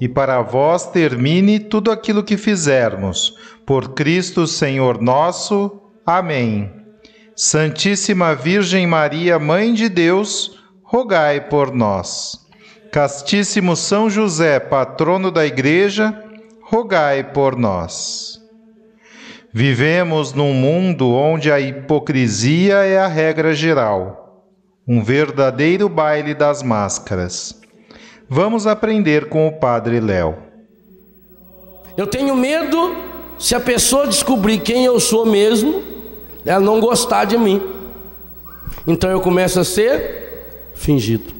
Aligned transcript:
e 0.00 0.08
para 0.08 0.40
vós 0.42 0.86
termine 0.86 1.58
tudo 1.58 1.90
aquilo 1.90 2.22
que 2.22 2.36
fizermos. 2.36 3.34
Por 3.66 3.94
Cristo 3.94 4.46
Senhor 4.46 5.00
nosso. 5.00 5.80
Amém. 6.06 6.72
Santíssima 7.34 8.34
Virgem 8.34 8.86
Maria, 8.86 9.38
Mãe 9.38 9.72
de 9.72 9.88
Deus, 9.88 10.58
rogai 10.82 11.40
por 11.40 11.72
nós. 11.72 12.46
Castíssimo 12.90 13.76
São 13.76 14.08
José, 14.08 14.58
patrono 14.58 15.30
da 15.30 15.44
Igreja, 15.44 16.24
rogai 16.62 17.22
por 17.32 17.56
nós. 17.56 18.40
Vivemos 19.52 20.32
num 20.32 20.52
mundo 20.52 21.12
onde 21.12 21.50
a 21.50 21.58
hipocrisia 21.60 22.76
é 22.84 22.98
a 22.98 23.06
regra 23.06 23.54
geral, 23.54 24.46
um 24.86 25.02
verdadeiro 25.02 25.88
baile 25.88 26.34
das 26.34 26.62
máscaras. 26.62 27.57
Vamos 28.28 28.66
aprender 28.66 29.30
com 29.30 29.48
o 29.48 29.52
Padre 29.52 30.00
Léo. 30.00 30.36
Eu 31.96 32.06
tenho 32.06 32.36
medo 32.36 32.94
se 33.38 33.54
a 33.54 33.60
pessoa 33.60 34.06
descobrir 34.06 34.58
quem 34.58 34.84
eu 34.84 35.00
sou 35.00 35.24
mesmo, 35.24 35.82
ela 36.44 36.60
não 36.60 36.78
gostar 36.78 37.24
de 37.24 37.38
mim. 37.38 37.62
Então 38.86 39.10
eu 39.10 39.20
começo 39.20 39.58
a 39.58 39.64
ser 39.64 40.72
fingido. 40.74 41.32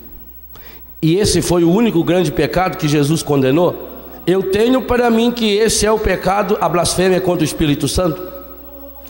E 1.03 1.17
esse 1.17 1.43
foi 1.43 1.63
o 1.63 1.71
único 1.71 2.03
grande 2.03 2.33
pecado 2.33 2.79
que 2.79 2.89
Jesus 2.89 3.23
condenou. 3.23 3.89
Eu 4.27 4.51
tenho 4.51 4.83
para 4.83 5.11
mim 5.11 5.31
que 5.31 5.57
esse 5.57 5.85
é 5.85 5.93
o 5.93 5.99
pecado, 5.99 6.57
a 6.61 6.69
blasfêmia 6.69 7.21
contra 7.21 7.43
o 7.43 7.45
Espírito 7.45 7.87
Santo, 7.87 8.21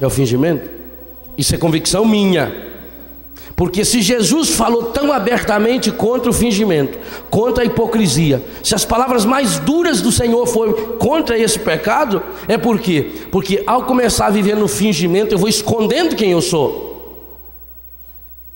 é 0.00 0.06
o 0.06 0.10
fingimento. 0.10 0.68
Isso 1.36 1.54
é 1.54 1.58
convicção 1.58 2.04
minha. 2.04 2.67
Porque 3.58 3.84
se 3.84 4.00
Jesus 4.00 4.50
falou 4.50 4.84
tão 4.84 5.12
abertamente 5.12 5.90
contra 5.90 6.30
o 6.30 6.32
fingimento, 6.32 6.96
contra 7.28 7.64
a 7.64 7.66
hipocrisia, 7.66 8.40
se 8.62 8.72
as 8.72 8.84
palavras 8.84 9.24
mais 9.24 9.58
duras 9.58 10.00
do 10.00 10.12
Senhor 10.12 10.46
foram 10.46 10.96
contra 10.96 11.36
esse 11.36 11.58
pecado, 11.58 12.22
é 12.46 12.56
por 12.56 12.78
quê? 12.78 13.10
Porque 13.32 13.64
ao 13.66 13.82
começar 13.82 14.26
a 14.26 14.30
viver 14.30 14.54
no 14.54 14.68
fingimento, 14.68 15.34
eu 15.34 15.38
vou 15.38 15.48
escondendo 15.48 16.14
quem 16.14 16.30
eu 16.30 16.40
sou. 16.40 17.34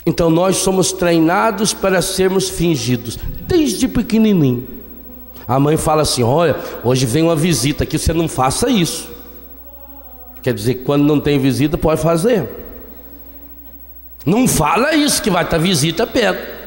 Então 0.07 0.31
nós 0.31 0.59
somos 0.59 0.93
treinados 0.93 1.75
para 1.75 2.01
sermos 2.01 2.49
fingidos, 2.49 3.19
desde 3.49 3.89
pequenininho. 3.89 4.69
A 5.49 5.59
mãe 5.59 5.77
fala 5.77 6.03
assim: 6.03 6.23
Olha, 6.23 6.55
hoje 6.85 7.07
vem 7.07 7.25
uma 7.25 7.35
visita 7.35 7.83
aqui, 7.83 7.99
você 7.99 8.13
não 8.13 8.29
faça 8.29 8.71
isso. 8.71 9.11
Quer 10.41 10.55
dizer, 10.55 10.77
quando 10.85 11.03
não 11.03 11.19
tem 11.19 11.41
visita, 11.41 11.77
pode 11.77 12.01
fazer. 12.01 12.49
Não 14.25 14.47
fala 14.47 14.95
isso 14.95 15.23
que 15.23 15.31
vai 15.31 15.45
estar 15.45 15.59
visita 15.59 16.07
perto. 16.07 16.63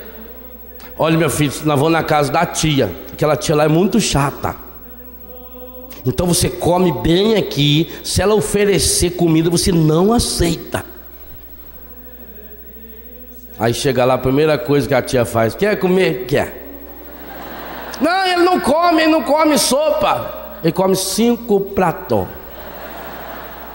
Olha, 0.97 1.17
meu 1.17 1.29
filho, 1.29 1.51
nós 1.65 1.79
vamos 1.79 1.93
na 1.93 2.03
casa 2.03 2.31
da 2.31 2.45
tia. 2.45 2.93
Aquela 3.11 3.35
tia 3.35 3.55
lá 3.55 3.65
é 3.65 3.67
muito 3.67 3.99
chata. 3.99 4.55
Então 6.05 6.27
você 6.27 6.49
come 6.49 6.91
bem 6.91 7.35
aqui. 7.35 7.91
Se 8.03 8.21
ela 8.21 8.35
oferecer 8.35 9.11
comida, 9.11 9.49
você 9.49 9.71
não 9.71 10.13
aceita. 10.13 10.85
Aí 13.57 13.73
chega 13.73 14.03
lá, 14.03 14.15
a 14.15 14.17
primeira 14.17 14.57
coisa 14.57 14.87
que 14.87 14.93
a 14.93 15.01
tia 15.01 15.25
faz: 15.25 15.55
Quer 15.55 15.79
comer? 15.79 16.25
Quer. 16.27 16.63
Não, 18.01 18.25
ele 18.25 18.43
não 18.43 18.59
come, 18.59 19.01
ele 19.01 19.11
não 19.11 19.23
come 19.23 19.57
sopa. 19.57 20.57
Ele 20.61 20.73
come 20.73 20.95
cinco 20.95 21.59
pratos. 21.61 22.27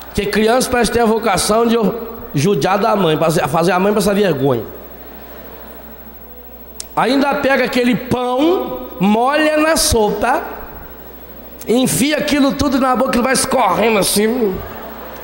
Porque 0.07 0.27
criança 0.27 0.69
parece 0.69 0.93
ter 0.93 1.01
a 1.01 1.07
vocação 1.07 1.67
de 1.67 1.77
judiar 2.35 2.79
da 2.79 2.95
mãe, 2.97 3.19
fazer 3.49 3.73
a 3.73 3.79
mãe 3.79 3.93
passar 3.93 4.15
vergonha. 4.15 4.65
Ainda 6.97 7.35
pega 7.35 7.65
aquele 7.65 7.95
pão, 7.95 8.89
molha 8.99 9.57
na 9.57 9.77
sopa, 9.77 10.43
enfia 11.67 12.17
aquilo 12.19 12.53
tudo 12.53 12.79
na 12.79 12.95
boca, 12.97 13.17
ele 13.17 13.23
vai 13.23 13.33
escorrendo 13.33 13.99
assim, 13.99 14.55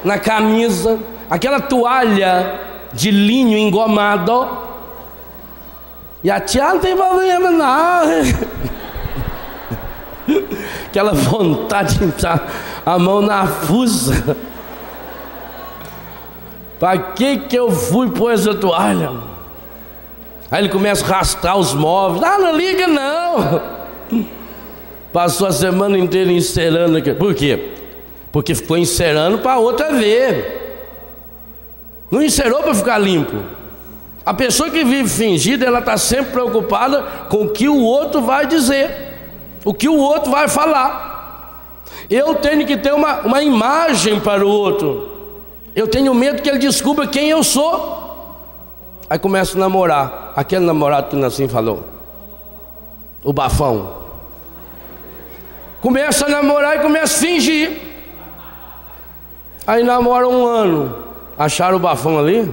na 0.04 0.18
camisa, 0.18 0.98
aquela 1.28 1.60
toalha 1.60 2.60
de 2.92 3.10
linho 3.10 3.58
engomado. 3.58 4.48
E 6.22 6.30
a 6.30 6.40
tia 6.40 6.72
não 6.72 6.80
tem 6.80 6.96
problema, 6.96 7.50
não. 7.50 8.02
Aquela 10.86 11.12
vontade 11.12 11.98
de 11.98 12.04
entrar 12.04 12.48
a 12.84 12.98
mão 12.98 13.20
na 13.20 13.46
fusa. 13.46 14.36
Para 16.78 16.98
que 16.98 17.38
que 17.38 17.58
eu 17.58 17.70
fui 17.70 18.10
pôr 18.10 18.32
essa 18.32 18.54
toalha? 18.54 19.10
Aí 20.50 20.62
ele 20.62 20.68
começa 20.68 21.04
a 21.04 21.08
arrastar 21.08 21.56
os 21.56 21.74
móveis. 21.74 22.22
Ah, 22.22 22.38
não 22.38 22.56
liga 22.56 22.86
não. 22.86 23.62
Passou 25.12 25.48
a 25.48 25.52
semana 25.52 25.98
inteira 25.98 26.30
encerando 26.30 26.98
aqui. 26.98 27.14
Por 27.14 27.34
quê? 27.34 27.72
Porque 28.30 28.54
ficou 28.54 28.76
encerando 28.76 29.38
para 29.38 29.58
outra 29.58 29.92
ver. 29.92 30.66
Não 32.10 32.22
encerou 32.22 32.62
para 32.62 32.74
ficar 32.74 32.98
limpo. 32.98 33.36
A 34.24 34.34
pessoa 34.34 34.70
que 34.70 34.84
vive 34.84 35.08
fingida, 35.08 35.64
ela 35.64 35.78
está 35.78 35.96
sempre 35.96 36.32
preocupada 36.32 37.02
com 37.28 37.44
o 37.44 37.48
que 37.50 37.68
o 37.68 37.80
outro 37.80 38.20
vai 38.20 38.44
dizer, 38.44 39.14
o 39.64 39.72
que 39.72 39.88
o 39.88 39.96
outro 39.96 40.32
vai 40.32 40.48
falar. 40.48 41.06
Eu 42.10 42.34
tenho 42.34 42.66
que 42.66 42.76
ter 42.76 42.92
uma, 42.92 43.20
uma 43.20 43.42
imagem 43.42 44.18
para 44.18 44.44
o 44.44 44.50
outro. 44.50 45.15
Eu 45.76 45.86
tenho 45.86 46.14
medo 46.14 46.40
que 46.40 46.48
ele 46.48 46.58
descubra 46.58 47.06
quem 47.06 47.28
eu 47.28 47.44
sou. 47.44 48.06
Aí 49.10 49.18
começa 49.18 49.58
a 49.58 49.60
namorar. 49.60 50.32
Aquele 50.34 50.64
namorado 50.64 51.14
que 51.14 51.22
assim 51.22 51.46
falou. 51.46 51.84
O 53.22 53.30
bafão. 53.30 54.06
Começa 55.82 56.24
a 56.24 56.30
namorar 56.30 56.78
e 56.78 56.80
começa 56.80 57.14
a 57.14 57.20
fingir. 57.20 57.78
Aí 59.66 59.84
namora 59.84 60.26
um 60.26 60.46
ano. 60.46 61.04
Acharam 61.38 61.76
o 61.76 61.80
bafão 61.80 62.18
ali? 62.18 62.50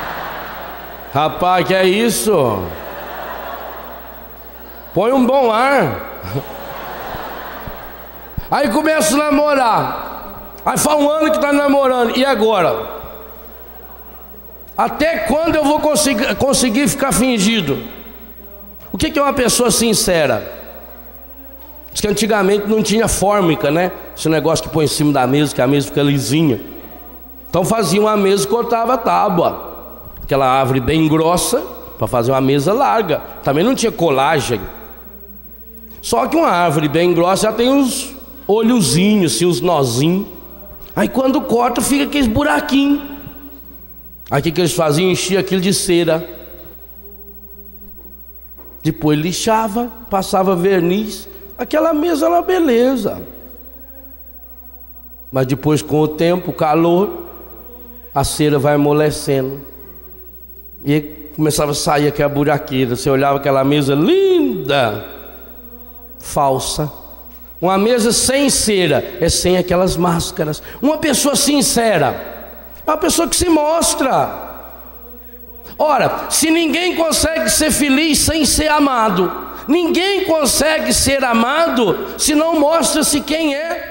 Rapaz, 1.12 1.66
que 1.66 1.74
é 1.74 1.84
isso? 1.84 2.64
Põe 4.94 5.12
um 5.12 5.26
bom 5.26 5.50
ar. 5.50 6.22
Aí 8.50 8.70
começa 8.70 9.14
a 9.14 9.18
namorar. 9.18 10.09
Aí 10.64 10.78
faz 10.78 11.00
um 11.00 11.08
ano 11.08 11.30
que 11.30 11.36
está 11.36 11.52
namorando, 11.52 12.16
e 12.16 12.24
agora? 12.24 13.00
Até 14.76 15.18
quando 15.20 15.56
eu 15.56 15.64
vou 15.64 15.80
conseguir, 15.80 16.34
conseguir 16.36 16.88
ficar 16.88 17.12
fingido? 17.12 17.78
O 18.92 18.98
que, 18.98 19.10
que 19.10 19.18
é 19.18 19.22
uma 19.22 19.32
pessoa 19.32 19.70
sincera? 19.70 20.58
Diz 21.92 22.00
que 22.00 22.08
antigamente 22.08 22.66
não 22.66 22.82
tinha 22.82 23.08
fórmica, 23.08 23.70
né? 23.70 23.92
Esse 24.16 24.28
negócio 24.28 24.64
que 24.64 24.70
põe 24.70 24.84
em 24.84 24.88
cima 24.88 25.12
da 25.12 25.26
mesa, 25.26 25.54
que 25.54 25.60
a 25.60 25.66
mesa 25.66 25.88
fica 25.88 26.02
lisinha. 26.02 26.60
Então 27.48 27.64
fazia 27.64 28.00
uma 28.00 28.16
mesa 28.16 28.44
e 28.44 28.46
cortava 28.46 28.96
tábua. 28.96 29.68
Aquela 30.22 30.46
árvore 30.46 30.80
bem 30.80 31.08
grossa, 31.08 31.60
para 31.98 32.06
fazer 32.06 32.30
uma 32.30 32.40
mesa 32.40 32.72
larga. 32.72 33.20
Também 33.42 33.64
não 33.64 33.74
tinha 33.74 33.92
colagem. 33.92 34.60
Só 36.00 36.26
que 36.26 36.36
uma 36.36 36.48
árvore 36.48 36.88
bem 36.88 37.12
grossa 37.12 37.48
já 37.48 37.52
tem 37.52 37.68
uns 37.68 38.14
olhozinhos, 38.46 39.34
assim, 39.34 39.46
uns 39.46 39.60
nozinhos. 39.60 40.39
Aí 40.94 41.08
quando 41.08 41.40
corta, 41.42 41.80
fica 41.80 42.04
aqueles 42.04 42.26
buraquinhos. 42.26 43.00
Aí 44.30 44.40
o 44.40 44.42
que, 44.42 44.52
que 44.52 44.60
eles 44.60 44.72
faziam? 44.72 45.10
Enchia 45.10 45.40
aquilo 45.40 45.60
de 45.60 45.74
cera. 45.74 46.26
Depois 48.82 49.18
lixava, 49.18 49.90
passava 50.08 50.56
verniz. 50.56 51.28
Aquela 51.58 51.92
mesa 51.92 52.26
era 52.26 52.36
uma 52.36 52.42
beleza. 52.42 53.22
Mas 55.30 55.46
depois, 55.46 55.82
com 55.82 56.00
o 56.00 56.08
tempo, 56.08 56.50
o 56.50 56.54
calor, 56.54 57.26
a 58.14 58.24
cera 58.24 58.58
vai 58.58 58.74
amolecendo. 58.74 59.60
E 60.84 61.00
começava 61.36 61.72
a 61.72 61.74
sair 61.74 62.08
aquela 62.08 62.28
buraqueira. 62.28 62.96
Você 62.96 63.08
olhava 63.10 63.38
aquela 63.38 63.62
mesa 63.62 63.94
linda, 63.94 65.06
falsa. 66.18 66.90
Uma 67.60 67.76
mesa 67.76 68.10
sem 68.10 68.48
cera 68.48 69.18
é 69.20 69.28
sem 69.28 69.58
aquelas 69.58 69.96
máscaras. 69.96 70.62
Uma 70.80 70.96
pessoa 70.98 71.36
sincera 71.36 72.40
é 72.86 72.90
uma 72.90 72.96
pessoa 72.96 73.28
que 73.28 73.36
se 73.36 73.48
mostra. 73.48 74.48
Ora, 75.78 76.26
se 76.30 76.50
ninguém 76.50 76.96
consegue 76.96 77.50
ser 77.50 77.70
feliz 77.70 78.18
sem 78.18 78.44
ser 78.44 78.68
amado, 78.68 79.30
ninguém 79.68 80.24
consegue 80.24 80.92
ser 80.92 81.22
amado 81.24 82.14
se 82.18 82.34
não 82.34 82.58
mostra-se 82.58 83.20
quem 83.20 83.54
é. 83.54 83.89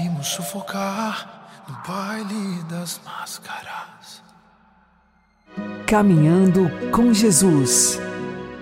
vimos 0.00 0.28
sufocar 0.28 1.64
no 1.68 1.76
baile 1.86 2.62
das 2.70 3.00
máscaras. 3.04 4.22
Caminhando 5.86 6.70
com 6.90 7.12
Jesus 7.12 8.00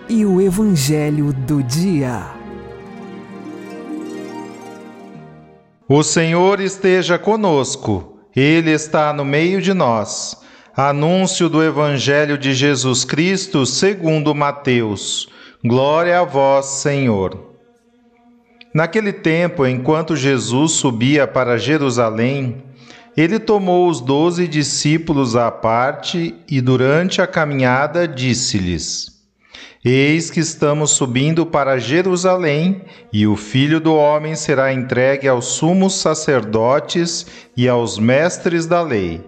e 0.09 0.27
o 0.27 0.41
Evangelho 0.41 1.33
do 1.33 1.63
Dia. 1.63 2.27
O 5.89 6.03
Senhor 6.03 6.61
esteja 6.61 7.19
conosco, 7.19 8.19
Ele 8.35 8.73
está 8.73 9.13
no 9.13 9.25
meio 9.25 9.63
de 9.63 9.73
nós. 9.73 10.37
Anúncio 10.77 11.49
do 11.49 11.63
Evangelho 11.63 12.37
de 12.37 12.53
Jesus 12.53 13.05
Cristo 13.05 13.65
segundo 13.65 14.35
Mateus. 14.35 15.29
Glória 15.65 16.21
a 16.21 16.25
vós, 16.25 16.67
Senhor. 16.67 17.48
Naquele 18.75 19.13
tempo, 19.13 19.67
enquanto 19.67 20.15
Jesus 20.15 20.73
subia 20.73 21.27
para 21.27 21.57
Jerusalém, 21.57 22.63
ele 23.17 23.39
tomou 23.39 23.89
os 23.89 24.01
doze 24.01 24.47
discípulos 24.47 25.35
à 25.35 25.51
parte 25.51 26.35
e, 26.49 26.61
durante 26.61 27.21
a 27.21 27.27
caminhada, 27.27 28.07
disse-lhes: 28.07 29.19
Eis 29.85 30.31
que 30.31 30.39
estamos 30.39 30.91
subindo 30.91 31.47
para 31.47 31.79
Jerusalém, 31.79 32.83
e 33.13 33.27
o 33.27 33.37
filho 33.37 33.81
do 33.81 33.95
homem 33.95 34.35
será 34.35 34.73
entregue 34.73 35.27
aos 35.27 35.47
sumos 35.47 35.95
sacerdotes 35.95 37.27
e 37.57 37.69
aos 37.69 37.99
mestres 37.99 38.67
da 38.67 38.83
lei. 38.83 39.25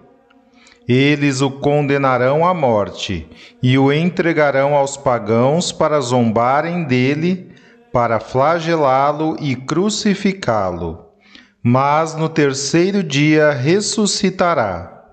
Eles 0.87 1.41
o 1.41 1.51
condenarão 1.51 2.47
à 2.47 2.53
morte 2.53 3.27
e 3.63 3.79
o 3.79 3.93
entregarão 3.93 4.75
aos 4.75 4.97
pagãos 4.97 5.73
para 5.73 6.01
zombarem 6.01 6.85
dele 6.85 7.50
para 7.93 8.21
flagelá-lo 8.21 9.37
e 9.41 9.57
crucificá-lo, 9.57 11.07
mas 11.63 12.15
no 12.15 12.29
terceiro 12.29 13.03
dia 13.03 13.51
ressuscitará. 13.51 15.05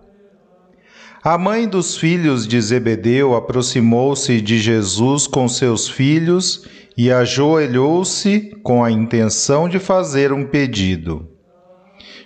A 1.23 1.37
mãe 1.37 1.67
dos 1.67 1.97
filhos 1.97 2.47
de 2.47 2.61
Zebedeu 2.61 3.35
aproximou-se 3.35 4.39
de 4.39 4.59
Jesus 4.59 5.27
com 5.27 5.47
seus 5.49 5.89
filhos 5.89 6.65
e 6.95 7.11
ajoelhou-se 7.11 8.55
com 8.63 8.83
a 8.83 8.89
intenção 8.89 9.67
de 9.67 9.77
fazer 9.77 10.31
um 10.31 10.45
pedido. 10.45 11.27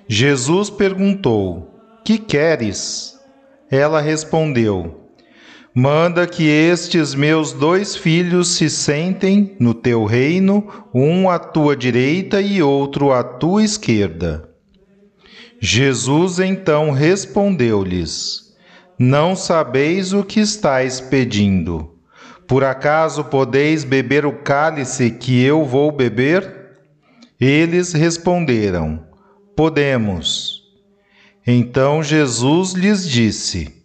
Jesus 0.08 0.70
perguntou: 0.70 1.74
Que 2.06 2.18
queres? 2.18 3.20
Ela 3.72 4.02
respondeu: 4.02 5.01
Manda 5.74 6.28
que 6.28 6.44
estes 6.50 7.16
meus 7.16 7.54
dois 7.54 7.96
filhos 7.96 8.50
se 8.50 8.70
sentem 8.70 9.56
no 9.58 9.74
teu 9.74 10.04
reino, 10.04 10.68
um 10.94 11.30
à 11.30 11.40
tua 11.40 11.78
direita 11.78 12.42
e 12.42 12.62
outro 12.62 13.14
à 13.14 13.24
tua 13.24 13.64
esquerda. 13.64 14.50
Jesus 15.62 16.40
então 16.40 16.92
respondeu-lhes: 16.92 18.54
Não 19.00 19.34
sabeis 19.34 20.12
o 20.12 20.26
que 20.26 20.42
estáis 20.42 21.00
pedindo. 21.00 21.96
Por 22.46 22.66
acaso 22.66 23.24
podeis 23.24 23.86
beber 23.86 24.26
o 24.26 24.34
cálice 24.34 25.10
que 25.10 25.42
eu 25.42 25.64
vou 25.64 25.90
beber? 25.90 26.54
Eles 27.40 27.94
responderam: 27.94 29.06
Podemos. 29.56 30.64
Então 31.48 32.04
Jesus 32.04 32.74
lhes 32.74 33.08
disse: 33.08 33.81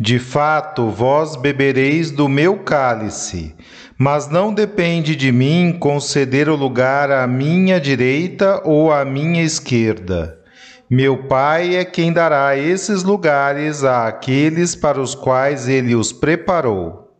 de 0.00 0.20
fato, 0.20 0.90
vós 0.90 1.34
bebereis 1.34 2.12
do 2.12 2.28
meu 2.28 2.58
cálice, 2.58 3.56
mas 3.98 4.28
não 4.28 4.54
depende 4.54 5.16
de 5.16 5.32
mim 5.32 5.76
conceder 5.76 6.48
o 6.48 6.54
lugar 6.54 7.10
à 7.10 7.26
minha 7.26 7.80
direita 7.80 8.62
ou 8.64 8.92
à 8.92 9.04
minha 9.04 9.42
esquerda. 9.42 10.38
Meu 10.88 11.24
Pai 11.24 11.74
é 11.74 11.84
quem 11.84 12.12
dará 12.12 12.56
esses 12.56 13.02
lugares 13.02 13.82
àqueles 13.82 14.76
para 14.76 15.00
os 15.00 15.16
quais 15.16 15.66
ele 15.66 15.96
os 15.96 16.12
preparou. 16.12 17.12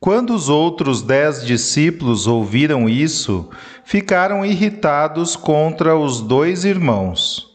Quando 0.00 0.34
os 0.34 0.48
outros 0.48 1.00
dez 1.00 1.46
discípulos 1.46 2.26
ouviram 2.26 2.88
isso, 2.88 3.48
ficaram 3.84 4.44
irritados 4.44 5.36
contra 5.36 5.96
os 5.96 6.20
dois 6.20 6.64
irmãos. 6.64 7.49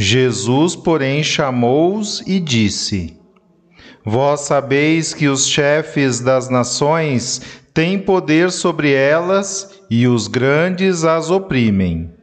Jesus, 0.00 0.76
porém, 0.76 1.24
chamou-os 1.24 2.22
e 2.24 2.38
disse: 2.38 3.18
Vós 4.04 4.42
sabeis 4.42 5.12
que 5.12 5.26
os 5.26 5.48
chefes 5.48 6.20
das 6.20 6.48
nações 6.48 7.42
têm 7.74 7.98
poder 7.98 8.52
sobre 8.52 8.92
elas 8.92 9.80
e 9.90 10.06
os 10.06 10.28
grandes 10.28 11.02
as 11.02 11.30
oprimem. 11.30 12.14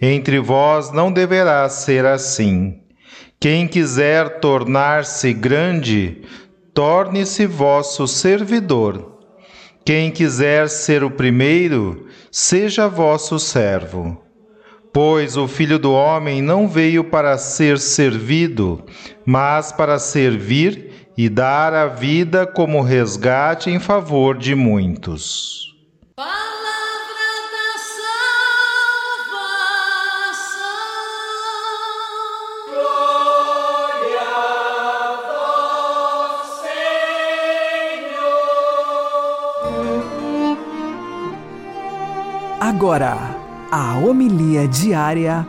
Entre 0.00 0.40
vós 0.40 0.90
não 0.90 1.12
deverá 1.12 1.68
ser 1.68 2.06
assim. 2.06 2.80
Quem 3.38 3.68
quiser 3.68 4.40
tornar-se 4.40 5.34
grande, 5.34 6.22
torne-se 6.72 7.44
vosso 7.44 8.08
servidor. 8.08 9.20
Quem 9.84 10.10
quiser 10.10 10.66
ser 10.70 11.04
o 11.04 11.10
primeiro, 11.10 12.06
seja 12.30 12.88
vosso 12.88 13.38
servo. 13.38 14.21
Pois 14.92 15.38
o 15.38 15.48
Filho 15.48 15.78
do 15.78 15.90
Homem 15.92 16.42
não 16.42 16.68
veio 16.68 17.02
para 17.02 17.38
ser 17.38 17.78
servido, 17.78 18.84
mas 19.24 19.72
para 19.72 19.98
servir 19.98 21.08
e 21.16 21.30
dar 21.30 21.72
a 21.72 21.86
vida 21.86 22.46
como 22.46 22.82
resgate 22.82 23.70
em 23.70 23.80
favor 23.80 24.36
de 24.36 24.54
muitos. 24.54 25.62
Agora 42.60 43.31
a 43.74 43.96
homilia 43.96 44.68
diária 44.68 45.46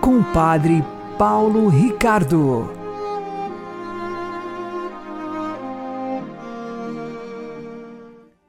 com 0.00 0.20
o 0.20 0.24
Padre 0.32 0.82
Paulo 1.18 1.68
Ricardo. 1.68 2.72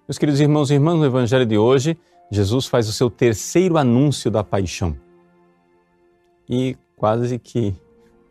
Meus 0.08 0.18
queridos 0.18 0.40
irmãos 0.40 0.72
e 0.72 0.76
irmãs, 0.76 0.98
no 0.98 1.06
Evangelho 1.06 1.46
de 1.46 1.58
hoje, 1.58 1.98
Jesus 2.32 2.68
faz 2.68 2.88
o 2.88 2.94
seu 2.94 3.10
terceiro 3.10 3.78
anúncio 3.78 4.32
da 4.32 4.46
paixão. 4.46 4.96
E 6.48 6.78
quase 6.96 7.38
que 7.38 7.76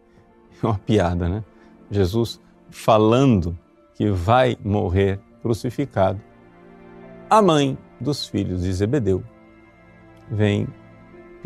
uma 0.64 0.78
piada, 0.78 1.28
né? 1.28 1.44
Jesus 1.90 2.40
falando 2.70 3.54
que 3.94 4.08
vai 4.08 4.56
morrer 4.64 5.20
crucificado. 5.42 6.18
A 7.28 7.42
mãe 7.42 7.76
dos 8.00 8.26
filhos 8.26 8.62
de 8.62 8.72
Zebedeu 8.72 9.22
vem 10.30 10.66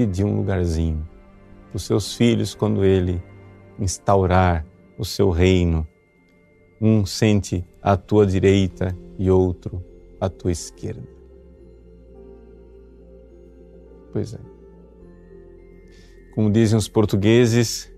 pedir 0.00 0.25
um 0.25 0.35
lugarzinho 0.35 1.07
para 1.69 1.76
os 1.76 1.85
seus 1.85 2.14
filhos 2.14 2.54
quando 2.54 2.83
ele 2.83 3.23
instaurar 3.78 4.64
o 4.97 5.04
seu 5.04 5.28
reino. 5.28 5.87
Um 6.80 7.04
sente 7.04 7.62
à 7.83 7.99
tua 7.99 8.26
direita 8.26 8.97
e 9.19 9.30
outro 9.30 9.85
à 10.19 10.30
tua 10.30 10.50
esquerda. 10.50 11.07
Pois 14.11 14.33
é. 14.33 14.38
Como 16.35 16.50
dizem 16.50 16.78
os 16.78 16.88
portugueses, 16.88 17.92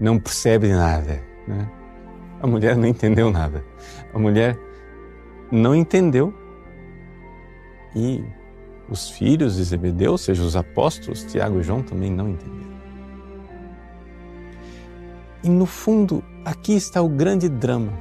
não 0.00 0.20
percebe 0.20 0.68
nada. 0.68 1.20
Né? 1.48 1.68
A 2.40 2.46
mulher 2.46 2.76
não 2.76 2.86
entendeu 2.86 3.28
nada. 3.32 3.64
A 4.12 4.18
mulher 4.20 4.56
não 5.50 5.74
entendeu 5.74 6.32
e 7.96 8.22
os 8.88 9.10
filhos 9.10 9.56
de 9.56 9.64
Zebedeu, 9.64 10.12
ou 10.12 10.18
seja, 10.18 10.42
os 10.42 10.56
apóstolos, 10.56 11.24
Tiago 11.24 11.60
e 11.60 11.62
João, 11.62 11.82
também 11.82 12.10
não 12.10 12.28
entenderam. 12.28 12.74
E 15.42 15.48
no 15.48 15.66
fundo, 15.66 16.22
aqui 16.44 16.74
está 16.74 17.02
o 17.02 17.08
grande 17.08 17.48
drama 17.48 17.92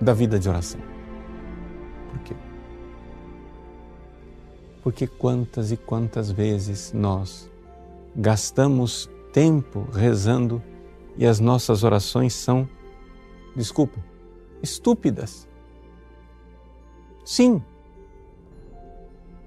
da 0.00 0.12
vida 0.12 0.38
de 0.38 0.48
oração. 0.48 0.80
Por 2.10 2.20
quê? 2.20 2.34
Porque 4.82 5.06
quantas 5.06 5.72
e 5.72 5.76
quantas 5.76 6.30
vezes 6.30 6.92
nós 6.92 7.50
gastamos 8.14 9.10
tempo 9.32 9.88
rezando 9.92 10.62
e 11.16 11.26
as 11.26 11.40
nossas 11.40 11.82
orações 11.82 12.34
são, 12.34 12.68
desculpa, 13.54 13.98
estúpidas. 14.62 15.48
Sim, 17.24 17.62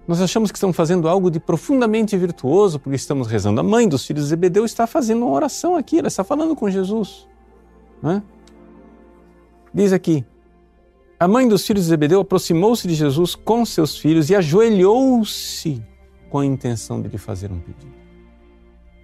nós 0.10 0.20
achamos 0.22 0.52
que 0.52 0.58
estamos 0.58 0.76
fazendo 0.76 1.08
algo 1.08 1.30
de 1.30 1.40
profundamente 1.40 2.18
virtuoso 2.18 2.80
porque 2.80 2.96
estamos 2.96 3.28
rezando. 3.28 3.60
A 3.60 3.64
mãe 3.64 3.88
dos 3.88 4.08
filhos 4.08 4.24
de 4.24 4.30
Zebedeu 4.30 4.66
está 4.66 4.88
fazendo 4.88 5.24
uma 5.24 5.36
oração 5.36 5.76
aqui, 5.76 6.00
ela 6.00 6.08
está 6.08 6.24
falando 6.24 6.56
com 6.56 6.68
Jesus. 6.68 7.28
É? 8.04 8.20
Diz 9.72 9.94
aqui: 9.94 10.26
a 11.20 11.28
mãe 11.28 11.48
dos 11.48 11.64
filhos 11.64 11.84
de 11.84 11.90
Zebedeu 11.90 12.22
aproximou-se 12.22 12.88
de 12.88 12.96
Jesus 12.96 13.36
com 13.36 13.64
seus 13.64 14.00
filhos 14.00 14.32
e 14.32 14.36
ajoelhou-se 14.36 15.80
com 16.32 16.40
a 16.40 16.46
intenção 16.46 17.00
de 17.04 17.08
lhe 17.08 17.20
fazer 17.20 17.52
um 17.52 17.60
pedido. 17.60 17.94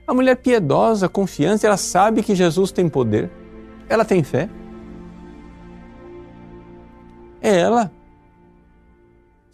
A 0.08 0.14
mulher 0.14 0.38
piedosa, 0.38 1.08
confiante, 1.08 1.68
ela 1.68 1.78
sabe 1.78 2.24
que 2.24 2.34
Jesus 2.34 2.72
tem 2.72 2.90
poder, 2.90 3.30
ela 3.88 4.04
tem 4.04 4.24
fé. 4.24 4.50
É 7.44 7.60
ela 7.60 7.92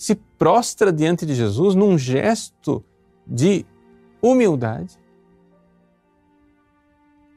se 0.02 0.16
prostra 0.16 0.92
diante 0.92 1.28
de 1.28 1.36
Jesus 1.36 1.76
num 1.76 1.96
gesto 1.96 2.84
de 3.28 3.64
humildade. 4.20 5.00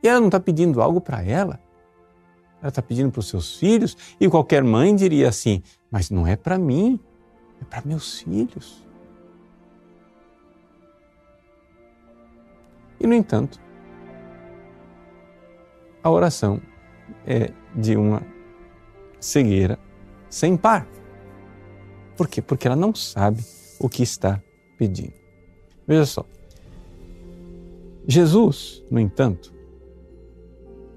E 0.03 0.09
ela 0.09 0.19
não 0.19 0.29
está 0.29 0.41
pedindo 0.41 0.81
algo 0.81 0.99
para 0.99 1.23
ela, 1.23 1.61
ela 2.63 2.71
está 2.71 2.81
pedindo 2.81 3.13
para 3.13 3.21
os 3.21 3.29
seus 3.29 3.55
filhos. 3.59 3.95
E 4.19 4.31
qualquer 4.31 4.65
mãe 4.65 4.97
diria 4.97 5.29
assim: 5.29 5.63
Mas 5.91 6.09
não 6.09 6.27
é 6.27 6.37
para 6.37 6.57
mim, 6.57 6.99
é 7.61 7.65
para 7.67 7.83
meus 7.85 8.21
filhos. 8.21 8.83
E, 12.99 13.07
no 13.07 13.13
entanto, 13.13 13.61
a 16.03 16.11
oração 16.11 16.63
é 17.27 17.53
de 17.75 17.95
uma 17.95 18.23
cegueira 19.21 19.79
sem 20.31 20.57
par. 20.57 20.89
Por 22.17 22.29
quê? 22.29 22.41
Porque 22.41 22.67
ela 22.67 22.77
não 22.77 22.95
sabe 22.95 23.43
o 23.79 23.89
que 23.89 24.03
está 24.03 24.43
pedindo. 24.79 25.13
Veja 25.87 26.07
só. 26.07 26.25
Jesus, 28.07 28.85
no 28.91 29.01
entanto, 29.01 29.53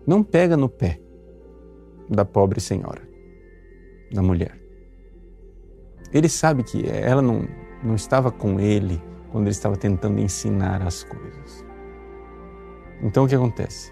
não 0.05 0.23
pega 0.23 0.57
no 0.57 0.69
pé 0.69 0.99
da 2.09 2.23
pobre 2.23 2.59
senhora, 2.59 3.01
da 4.11 4.21
mulher. 4.21 4.57
Ele 6.13 6.29
sabe 6.29 6.63
que 6.63 6.87
ela 6.87 7.21
não, 7.21 7.47
não 7.83 7.95
estava 7.95 8.31
com 8.31 8.59
ele 8.59 9.01
quando 9.31 9.45
ele 9.45 9.51
estava 9.51 9.75
tentando 9.75 10.19
ensinar 10.19 10.81
as 10.81 11.03
coisas. 11.03 11.65
Então 13.01 13.25
o 13.25 13.27
que 13.27 13.35
acontece? 13.35 13.91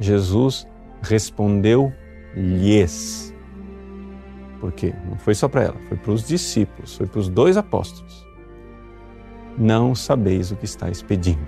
Jesus 0.00 0.66
respondeu-lhes. 1.02 3.34
Porque 4.60 4.92
não 5.08 5.18
foi 5.18 5.34
só 5.34 5.48
para 5.48 5.64
ela, 5.64 5.76
foi 5.88 5.96
para 5.96 6.12
os 6.12 6.26
discípulos, 6.26 6.96
foi 6.96 7.06
para 7.06 7.20
os 7.20 7.28
dois 7.28 7.56
apóstolos. 7.56 8.26
Não 9.56 9.94
sabeis 9.94 10.50
o 10.50 10.56
que 10.56 10.64
estáis 10.64 11.02
pedindo. 11.02 11.46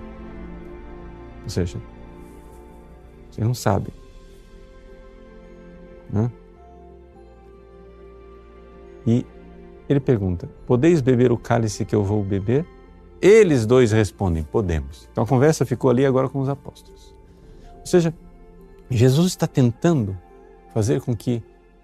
Ou 1.44 1.48
seja, 1.48 1.78
vocês 3.30 3.46
não 3.46 3.54
sabem. 3.54 3.92
Né? 6.12 6.30
E 9.06 9.24
ele 9.88 10.00
pergunta: 10.00 10.48
Podeis 10.66 11.00
beber 11.00 11.32
o 11.32 11.38
cálice 11.38 11.84
que 11.84 11.94
eu 11.94 12.04
vou 12.04 12.22
beber? 12.22 12.66
Eles 13.20 13.66
dois 13.66 13.92
respondem: 13.92 14.42
Podemos. 14.42 15.08
Então 15.10 15.24
a 15.24 15.26
conversa 15.26 15.64
ficou 15.64 15.90
ali 15.90 16.04
agora 16.04 16.28
com 16.28 16.40
os 16.40 16.48
apóstolos. 16.48 17.14
Ou 17.80 17.86
seja, 17.86 18.14
Jesus 18.88 19.28
está 19.28 19.46
tentando 19.46 20.16
fazer 20.72 21.00
com 21.00 21.16
que 21.16 21.42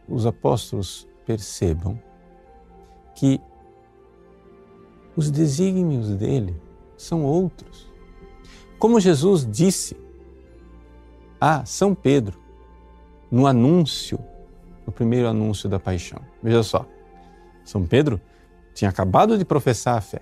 os 0.08 0.26
apóstolos 0.26 1.08
percebam 1.26 2.00
que 3.14 3.40
os 5.16 5.30
desígnios 5.30 6.10
dele 6.10 6.54
são 6.96 7.24
outros. 7.24 7.90
Como 8.78 9.00
Jesus 9.00 9.46
disse 9.50 9.96
a 11.40 11.64
São 11.64 11.94
Pedro 11.94 12.38
no 13.30 13.46
anúncio, 13.46 14.18
no 14.86 14.92
primeiro 14.92 15.26
anúncio 15.26 15.68
da 15.68 15.80
paixão. 15.80 16.20
Veja 16.42 16.62
só, 16.62 16.86
são 17.64 17.84
Pedro 17.84 18.20
tinha 18.72 18.90
acabado 18.90 19.36
de 19.36 19.44
professar 19.44 19.98
a 19.98 20.00
fé 20.00 20.20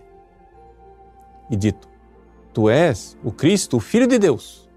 e 1.50 1.56
dito: 1.56 1.88
Tu 2.52 2.70
és 2.70 3.18
o 3.22 3.30
Cristo, 3.30 3.76
o 3.76 3.80
Filho 3.80 4.06
de 4.06 4.18
Deus. 4.18 4.68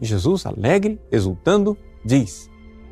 E 0.00 0.04
Jesus, 0.04 0.44
alegre, 0.44 1.00
exultando, 1.10 1.78
diz: 2.04 2.50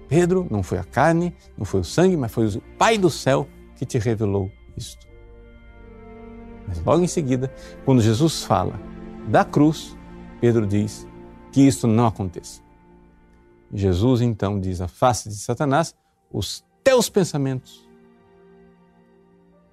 Pedro, 0.09 0.47
não 0.51 0.63
foi 0.63 0.79
a 0.79 0.85
carne, 0.85 1.35
não 1.57 1.65
foi 1.65 1.81
o 1.81 1.85
sangue, 1.85 2.17
mas 2.17 2.33
foi 2.33 2.47
o 2.47 2.61
Pai 2.79 2.99
do 2.99 3.11
céu 3.11 3.49
que 3.77 3.85
te 3.85 3.99
revelou 3.99 4.51
isto. 4.77 5.07
Mas 6.67 6.83
logo 6.85 7.03
em 7.03 7.07
seguida, 7.07 7.53
quando 7.85 8.01
Jesus 8.01 8.45
fala 8.45 8.81
da 9.29 9.45
cruz, 9.45 9.97
Pedro 10.41 10.67
diz 10.67 11.07
que 11.53 11.63
isto 11.63 11.87
não 11.87 12.07
aconteça. 12.07 12.63
Jesus 13.73 14.21
então 14.21 14.61
diz 14.61 14.81
à 14.81 14.89
face 14.89 15.29
de 15.29 15.35
Satanás: 15.37 15.95
os 16.33 16.65
teus 16.83 17.09
pensamentos 17.09 17.85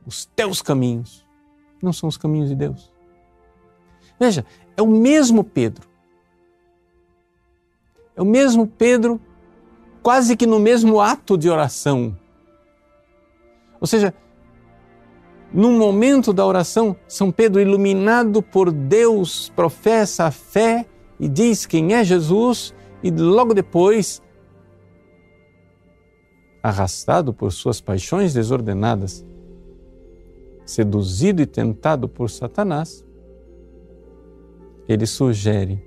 os 0.05 0.25
teus 0.25 0.61
caminhos 0.61 1.25
não 1.81 1.93
são 1.93 2.09
os 2.09 2.17
caminhos 2.17 2.49
de 2.49 2.55
Deus. 2.55 2.91
Veja, 4.19 4.45
é 4.75 4.81
o 4.81 4.87
mesmo 4.87 5.43
Pedro. 5.43 5.87
É 8.15 8.21
o 8.21 8.25
mesmo 8.25 8.67
Pedro, 8.67 9.19
quase 10.01 10.35
que 10.35 10.47
no 10.47 10.59
mesmo 10.59 10.99
ato 10.99 11.37
de 11.37 11.49
oração. 11.49 12.15
Ou 13.79 13.87
seja, 13.87 14.13
num 15.53 15.77
momento 15.77 16.31
da 16.31 16.45
oração, 16.45 16.95
São 17.07 17.31
Pedro, 17.31 17.59
iluminado 17.59 18.41
por 18.41 18.71
Deus, 18.71 19.51
professa 19.55 20.25
a 20.25 20.31
fé 20.31 20.85
e 21.19 21.27
diz 21.27 21.65
quem 21.65 21.93
é 21.93 22.03
Jesus, 22.03 22.73
e 23.03 23.11
logo 23.11 23.53
depois, 23.53 24.21
arrastado 26.63 27.33
por 27.33 27.51
suas 27.51 27.81
paixões 27.81 28.33
desordenadas, 28.33 29.25
seduzido 30.65 31.41
e 31.41 31.45
tentado 31.45 32.07
por 32.07 32.29
Satanás, 32.29 33.03
ele 34.87 35.05
sugere 35.05 35.83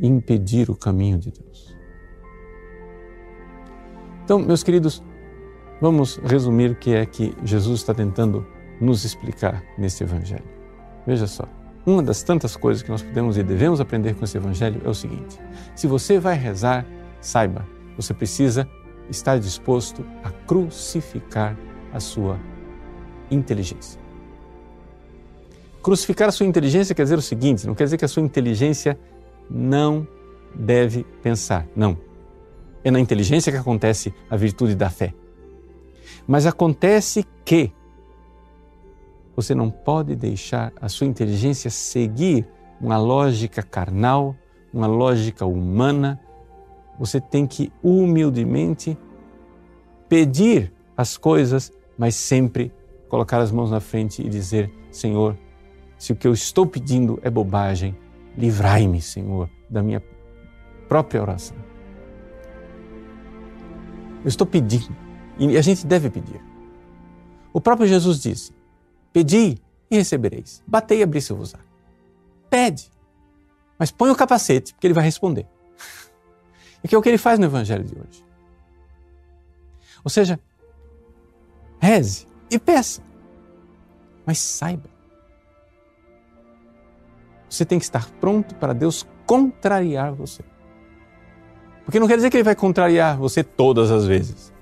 impedir 0.00 0.70
o 0.70 0.76
caminho 0.76 1.18
de 1.18 1.30
Deus. 1.30 1.77
Então, 4.28 4.38
meus 4.38 4.62
queridos, 4.62 5.02
vamos 5.80 6.20
resumir 6.22 6.72
o 6.72 6.74
que 6.74 6.94
é 6.94 7.06
que 7.06 7.34
Jesus 7.42 7.80
está 7.80 7.94
tentando 7.94 8.46
nos 8.78 9.02
explicar 9.02 9.64
nesse 9.78 10.04
Evangelho. 10.04 10.44
Veja 11.06 11.26
só, 11.26 11.44
uma 11.86 12.02
das 12.02 12.22
tantas 12.22 12.54
coisas 12.54 12.82
que 12.82 12.90
nós 12.90 13.02
podemos 13.02 13.38
e 13.38 13.42
devemos 13.42 13.80
aprender 13.80 14.14
com 14.14 14.26
esse 14.26 14.36
Evangelho 14.36 14.82
é 14.84 14.88
o 14.90 14.92
seguinte: 14.92 15.40
se 15.74 15.86
você 15.86 16.18
vai 16.18 16.36
rezar, 16.36 16.84
saiba, 17.22 17.66
você 17.96 18.12
precisa 18.12 18.68
estar 19.08 19.38
disposto 19.38 20.04
a 20.22 20.28
crucificar 20.30 21.56
a 21.90 21.98
sua 21.98 22.38
inteligência. 23.30 23.98
Crucificar 25.82 26.28
a 26.28 26.32
sua 26.32 26.44
inteligência 26.44 26.94
quer 26.94 27.04
dizer 27.04 27.16
o 27.16 27.22
seguinte: 27.22 27.66
não 27.66 27.74
quer 27.74 27.84
dizer 27.84 27.96
que 27.96 28.04
a 28.04 28.08
sua 28.08 28.22
inteligência 28.22 29.00
não 29.48 30.06
deve 30.54 31.02
pensar. 31.22 31.66
Não. 31.74 32.07
É 32.88 32.90
na 32.90 32.98
inteligência 32.98 33.52
que 33.52 33.58
acontece 33.58 34.14
a 34.30 34.34
virtude 34.34 34.74
da 34.74 34.88
fé. 34.88 35.12
Mas 36.26 36.46
acontece 36.46 37.22
que 37.44 37.70
você 39.36 39.54
não 39.54 39.70
pode 39.70 40.16
deixar 40.16 40.72
a 40.80 40.88
sua 40.88 41.06
inteligência 41.06 41.70
seguir 41.70 42.48
uma 42.80 42.96
lógica 42.96 43.62
carnal, 43.62 44.34
uma 44.72 44.86
lógica 44.86 45.44
humana. 45.44 46.18
Você 46.98 47.20
tem 47.20 47.46
que 47.46 47.70
humildemente 47.82 48.96
pedir 50.08 50.72
as 50.96 51.18
coisas, 51.18 51.70
mas 51.98 52.14
sempre 52.14 52.72
colocar 53.10 53.36
as 53.36 53.52
mãos 53.52 53.70
na 53.70 53.80
frente 53.80 54.22
e 54.22 54.30
dizer: 54.30 54.72
Senhor, 54.90 55.36
se 55.98 56.14
o 56.14 56.16
que 56.16 56.26
eu 56.26 56.32
estou 56.32 56.66
pedindo 56.66 57.20
é 57.22 57.28
bobagem, 57.28 57.94
livrai-me, 58.34 59.02
Senhor, 59.02 59.50
da 59.68 59.82
minha 59.82 60.02
própria 60.88 61.20
oração. 61.20 61.67
Eu 64.22 64.28
estou 64.28 64.46
pedindo 64.46 64.94
e 65.38 65.56
a 65.56 65.62
gente 65.62 65.86
deve 65.86 66.10
pedir. 66.10 66.40
O 67.52 67.60
próprio 67.60 67.86
Jesus 67.86 68.20
disse: 68.20 68.52
Pedi 69.12 69.58
e 69.90 69.96
recebereis, 69.96 70.62
batei 70.66 71.00
e 71.00 71.02
abri-se-vos-á. 71.02 71.58
Pede, 72.50 72.90
mas 73.78 73.90
põe 73.90 74.10
o 74.10 74.16
capacete, 74.16 74.74
porque 74.74 74.86
ele 74.86 74.94
vai 74.94 75.04
responder. 75.04 75.46
E 76.82 76.88
que 76.88 76.94
é 76.94 76.98
o 76.98 77.02
que 77.02 77.08
ele 77.08 77.18
faz 77.18 77.38
no 77.38 77.46
Evangelho 77.46 77.84
de 77.84 77.94
hoje. 77.94 78.24
Ou 80.04 80.10
seja, 80.10 80.38
reze, 81.80 82.26
e 82.50 82.58
peça. 82.58 83.02
Mas 84.24 84.38
saiba, 84.38 84.90
você 87.48 87.64
tem 87.64 87.78
que 87.78 87.84
estar 87.84 88.10
pronto 88.20 88.54
para 88.56 88.72
Deus 88.72 89.06
contrariar 89.26 90.12
você. 90.12 90.42
Porque 91.88 91.98
não 91.98 92.06
quer 92.06 92.16
dizer 92.16 92.28
que 92.28 92.36
Ele 92.36 92.44
vai 92.44 92.54
contrariar 92.54 93.16
você 93.16 93.42
todas 93.42 93.90
as 93.90 94.04
vezes. 94.04 94.52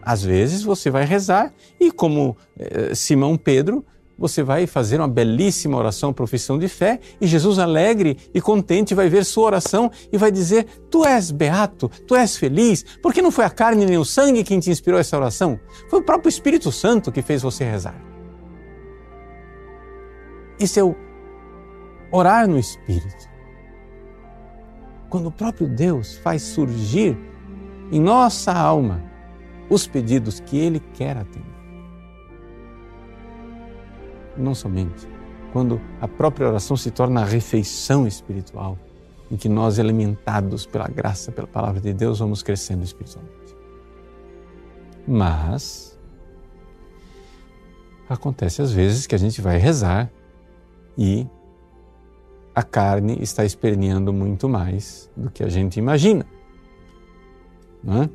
Às 0.00 0.22
vezes 0.22 0.62
você 0.62 0.88
vai 0.88 1.04
rezar 1.04 1.52
e, 1.78 1.92
como 1.92 2.34
eh, 2.58 2.94
Simão 2.94 3.36
Pedro, 3.36 3.84
você 4.18 4.42
vai 4.42 4.66
fazer 4.66 4.98
uma 4.98 5.06
belíssima 5.06 5.76
oração, 5.76 6.14
profissão 6.14 6.58
de 6.58 6.66
fé, 6.66 6.98
e 7.20 7.26
Jesus, 7.26 7.58
alegre 7.58 8.16
e 8.32 8.40
contente, 8.40 8.94
vai 8.94 9.10
ver 9.10 9.22
sua 9.26 9.44
oração 9.44 9.90
e 10.10 10.16
vai 10.16 10.32
dizer: 10.32 10.64
Tu 10.90 11.04
és 11.04 11.30
beato, 11.30 11.90
tu 12.06 12.16
és 12.16 12.38
feliz, 12.38 12.82
porque 13.02 13.20
não 13.20 13.30
foi 13.30 13.44
a 13.44 13.50
carne 13.50 13.84
nem 13.84 13.98
o 13.98 14.04
sangue 14.04 14.44
quem 14.44 14.58
te 14.58 14.70
inspirou 14.70 14.98
essa 14.98 15.14
oração, 15.14 15.60
foi 15.90 15.98
o 15.98 16.02
próprio 16.02 16.30
Espírito 16.30 16.72
Santo 16.72 17.12
que 17.12 17.20
fez 17.20 17.42
você 17.42 17.64
rezar. 17.64 18.02
Isso 20.58 20.80
é 20.80 20.82
o 20.82 20.96
orar 22.10 22.48
no 22.48 22.58
Espírito. 22.58 23.35
Quando 25.08 25.26
o 25.26 25.32
próprio 25.32 25.68
Deus 25.68 26.16
faz 26.18 26.42
surgir 26.42 27.16
em 27.92 28.00
nossa 28.00 28.52
alma 28.52 29.02
os 29.70 29.86
pedidos 29.86 30.40
que 30.40 30.56
Ele 30.56 30.80
quer 30.94 31.16
atender 31.16 31.56
não 34.38 34.54
somente, 34.54 35.08
quando 35.52 35.80
a 36.00 36.08
própria 36.08 36.48
oração 36.48 36.76
se 36.76 36.90
torna 36.90 37.22
a 37.22 37.24
refeição 37.24 38.06
espiritual, 38.06 38.78
em 39.30 39.36
que 39.36 39.48
nós, 39.48 39.78
alimentados 39.78 40.66
pela 40.66 40.86
graça, 40.86 41.32
pela 41.32 41.46
palavra 41.46 41.80
de 41.80 41.92
Deus, 41.92 42.18
vamos 42.18 42.42
crescendo 42.42 42.84
espiritualmente. 42.84 43.56
Mas 45.06 45.98
acontece 48.08 48.62
às 48.62 48.72
vezes 48.72 49.06
que 49.06 49.14
a 49.14 49.18
gente 49.18 49.40
vai 49.40 49.56
rezar 49.56 50.10
e 50.96 51.26
a 52.56 52.62
carne 52.62 53.18
está 53.20 53.44
esperneando 53.44 54.14
muito 54.14 54.48
mais 54.48 55.10
do 55.14 55.30
que 55.30 55.44
a 55.44 55.48
gente 55.50 55.78
imagina. 55.78 56.24
É? 57.86 58.08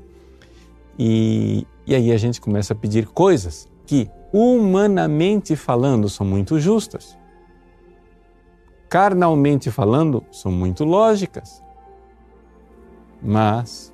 e, 0.97 1.65
e 1.85 1.95
aí 1.95 2.11
a 2.11 2.17
gente 2.17 2.41
começa 2.41 2.73
a 2.73 2.75
pedir 2.75 3.05
coisas 3.05 3.69
que 3.85 4.09
humanamente 4.33 5.55
falando, 5.55 6.09
são 6.09 6.25
muito 6.25 6.59
justas. 6.59 7.17
Carnalmente 8.89 9.69
falando, 9.69 10.25
são 10.31 10.51
muito 10.51 10.83
lógicas. 10.83 11.63
Mas, 13.21 13.93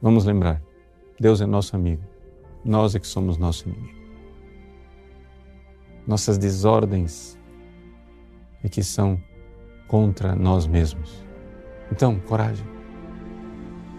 vamos 0.00 0.24
lembrar, 0.24 0.62
Deus 1.20 1.42
é 1.42 1.46
nosso 1.46 1.76
amigo, 1.76 2.02
nós 2.64 2.94
é 2.94 2.98
que 2.98 3.06
somos 3.06 3.36
nosso 3.36 3.68
inimigo. 3.68 3.98
nossas 6.06 6.38
desordens 6.38 7.37
é 8.62 8.68
que 8.68 8.82
são 8.82 9.20
contra 9.86 10.34
nós 10.34 10.66
mesmos. 10.66 11.24
Então, 11.90 12.18
coragem. 12.20 12.66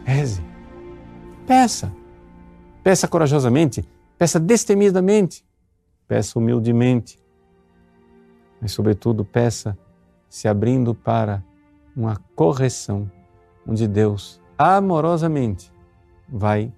Reze. 0.06 0.44
Peça. 1.48 1.92
Peça 2.84 3.08
corajosamente. 3.08 3.84
Peça 4.18 4.40
destemidamente. 4.40 5.46
Peça 6.08 6.38
humildemente. 6.38 7.20
Mas, 8.62 8.72
sobretudo, 8.72 9.24
peça 9.26 9.78
se 10.30 10.48
abrindo 10.48 10.94
para 10.94 11.44
uma 11.96 12.18
correção, 12.36 13.12
onde 13.68 13.88
Deus 13.88 14.40
amorosamente 14.58 15.72
vai 16.28 16.72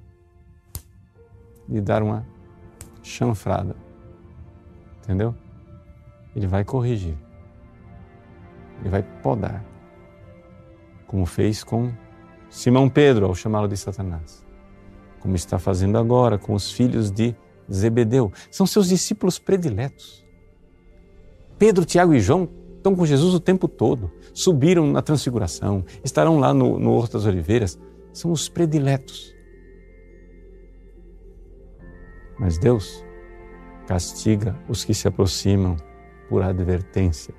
lhe 1.68 1.82
dar 1.82 2.02
uma 2.02 2.26
chanfrada. 3.04 3.76
Entendeu? 5.04 5.36
Ele 6.36 6.48
vai 6.48 6.64
corrigir. 6.64 7.18
Ele 8.82 8.90
vai 8.90 9.04
podar. 9.04 9.64
Como 11.08 11.26
fez 11.26 11.64
com 11.64 11.92
Simão 12.50 12.90
Pedro 12.90 13.28
ao 13.28 13.36
chamá-lo 13.36 13.68
de 13.68 13.78
Satanás. 13.78 14.44
Como 15.20 15.36
está 15.36 15.58
fazendo 15.58 15.98
agora 15.98 16.38
com 16.38 16.54
os 16.54 16.72
filhos 16.72 17.12
de 17.12 17.36
Zebedeu. 17.72 18.32
São 18.50 18.66
seus 18.66 18.90
discípulos 18.90 19.40
prediletos. 19.40 20.26
Pedro, 21.58 21.86
Tiago 21.86 22.14
e 22.14 22.20
João 22.20 22.50
estão 22.76 22.96
com 22.96 23.06
Jesus 23.06 23.34
o 23.34 23.40
tempo 23.40 23.68
todo. 23.68 24.12
Subiram 24.34 24.92
na 24.92 25.02
transfiguração, 25.02 25.86
estarão 26.04 26.40
lá 26.40 26.54
no, 26.54 26.80
no 26.80 26.92
Horto 26.92 27.14
das 27.14 27.26
Oliveiras. 27.26 27.80
São 28.12 28.32
os 28.32 28.50
prediletos. 28.50 29.34
Mas 32.40 32.58
Deus 32.58 33.06
castiga 33.88 34.58
os 34.68 34.84
que 34.84 34.94
se 34.94 35.08
aproximam 35.08 35.78
por 36.28 36.42
advertência. 36.42 37.34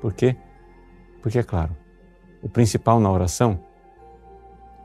Por 0.00 0.12
quê? 0.12 0.36
Porque, 1.22 1.38
é 1.38 1.42
claro, 1.42 1.76
o 2.42 2.48
principal 2.48 3.00
na 3.00 3.10
oração 3.10 3.60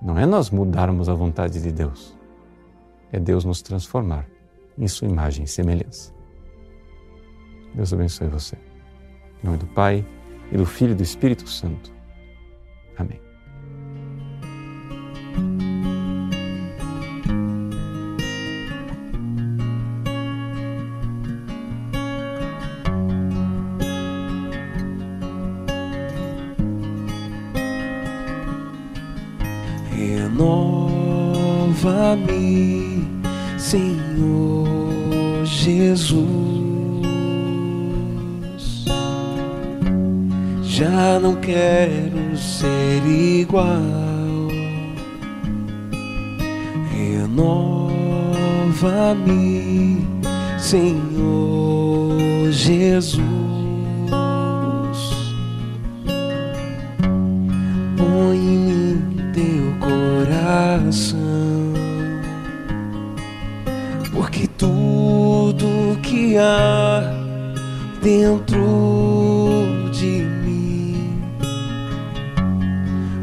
não 0.02 0.17
é 0.17 0.26
nós 0.26 0.49
mudarmos 0.49 1.08
a 1.08 1.13
vontade 1.13 1.62
de 1.62 1.71
Deus, 1.71 2.17
é 3.12 3.19
Deus 3.19 3.45
nos 3.45 3.62
transformar 3.62 4.26
em 4.78 4.88
Sua 4.88 5.08
imagem 5.08 5.45
e 5.45 5.47
semelhança. 5.47 6.13
Deus 7.73 7.93
abençoe 7.93 8.28
você. 8.28 8.58
Em 9.41 9.45
nome 9.45 9.58
do 9.58 9.67
Pai, 9.67 10.06
e 10.54 10.58
do 10.58 10.65
Filho 10.65 10.91
e 10.91 10.95
do 10.95 11.04
Espírito 11.04 11.49
Santo. 11.49 11.91
Amém. 12.97 13.19
Jesus. 36.04 36.36
Já 40.63 41.20
não 41.20 41.36
quero 41.36 42.36
ser 42.38 43.02
igual. 43.08 43.80
Renova-me, 46.92 47.66
Senhor 50.60 52.52
Jesus. 52.52 53.42
Dentro 68.04 69.89
de 69.94 70.28
mim 70.44 71.24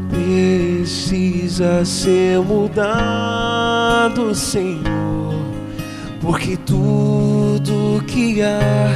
precisa 0.09 1.85
ser 1.85 2.39
mudado, 2.39 4.33
Senhor, 4.33 5.35
porque 6.19 6.57
tudo 6.57 8.03
que 8.07 8.41
há 8.41 8.89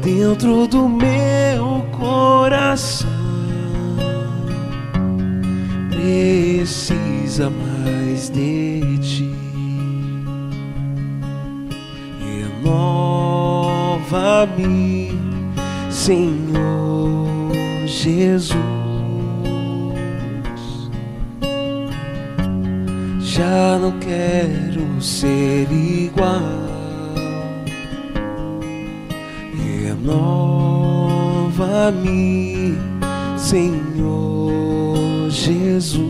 dentro 0.00 0.68
do 0.68 0.88
meu 0.88 1.84
coração 1.98 3.10
precisa 5.90 7.50
mais 7.50 8.30
de 8.30 8.96
ti. 8.98 9.34
Renova-me, 12.62 15.15
Senhor 16.06 17.84
Jesus. 17.84 18.54
já 23.18 23.76
não 23.80 23.90
quero 23.98 25.02
ser 25.02 25.66
igual. 25.72 26.40
Renova-me, 31.52 32.78
Senhor 33.36 35.28
Jesus. 35.28 36.06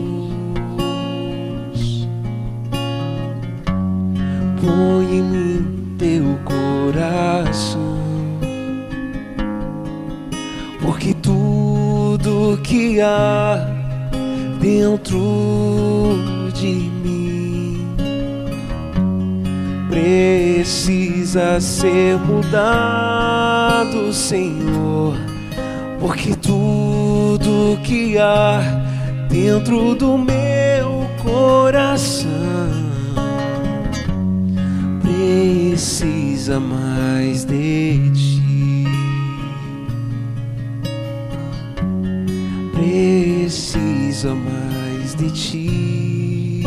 Põe 4.60 4.95
que 12.62 13.00
há 13.00 13.66
dentro 14.60 15.18
de 16.54 16.96
precisa 19.96 21.60
ser 21.60 22.18
mudado, 22.18 24.12
Senhor, 24.12 25.14
porque 25.98 26.36
tudo 26.36 27.78
que 27.82 28.18
há 28.18 28.60
dentro 29.30 29.94
do 29.94 30.18
meu 30.18 31.06
coração 31.22 32.30
precisa 35.00 36.60
mais 36.60 37.44
de 37.44 38.05
Precisa 44.16 44.34
mais 44.34 45.14
de 45.14 45.30
ti. 45.30 46.62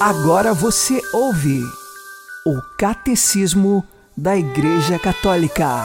Agora 0.00 0.52
você 0.52 1.00
ouve 1.14 1.60
o 2.44 2.60
Catecismo 2.76 3.84
da 4.16 4.36
Igreja 4.36 4.98
Católica. 4.98 5.84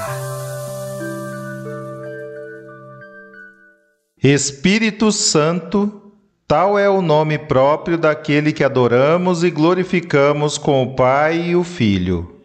Espírito 4.23 5.11
Santo, 5.11 6.06
tal 6.47 6.79
é 6.79 6.89
o 6.89 7.01
nome 7.01 7.37
próprio 7.37 7.97
daquele 7.97 8.53
que 8.53 8.63
adoramos 8.63 9.43
e 9.43 9.51
glorificamos 9.51 10.57
com 10.57 10.81
o 10.81 10.95
Pai 10.95 11.49
e 11.49 11.55
o 11.57 11.63
Filho. 11.63 12.35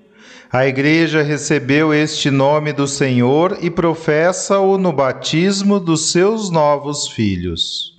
A 0.51 0.67
Igreja 0.67 1.23
recebeu 1.23 1.95
este 1.95 2.29
nome 2.29 2.73
do 2.73 2.88
Senhor 2.88 3.59
e 3.62 3.71
professa-o 3.71 4.77
no 4.77 4.93
batismo 4.93 5.79
dos 5.79 6.11
seus 6.11 6.51
novos 6.51 7.07
filhos. 7.07 7.93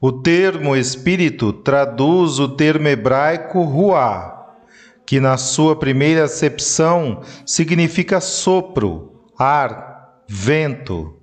O 0.00 0.10
termo 0.10 0.74
espírito 0.74 1.52
traduz 1.52 2.40
o 2.40 2.48
termo 2.48 2.88
hebraico 2.88 3.62
ruá, 3.62 4.56
que 5.06 5.20
na 5.20 5.36
sua 5.36 5.76
primeira 5.76 6.24
acepção 6.24 7.22
significa 7.46 8.20
sopro, 8.20 9.30
ar, 9.38 10.22
vento. 10.28 11.19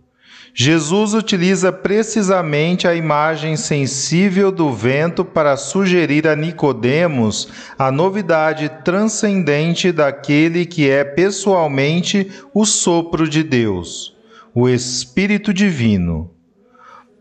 Jesus 0.60 1.14
utiliza 1.14 1.72
precisamente 1.72 2.88
a 2.88 2.96
imagem 2.96 3.56
sensível 3.56 4.52
do 4.52 4.74
vento 4.74 5.24
para 5.24 5.56
sugerir 5.56 6.28
a 6.28 6.36
Nicodemos 6.36 7.48
a 7.78 7.92
novidade 7.92 8.68
transcendente 8.84 9.92
daquele 9.92 10.66
que 10.66 10.90
é 10.90 11.04
pessoalmente 11.04 12.32
o 12.56 12.66
sopro 12.66 13.30
de 13.30 13.44
Deus, 13.44 14.16
o 14.52 14.68
Espírito 14.68 15.54
Divino. 15.54 16.32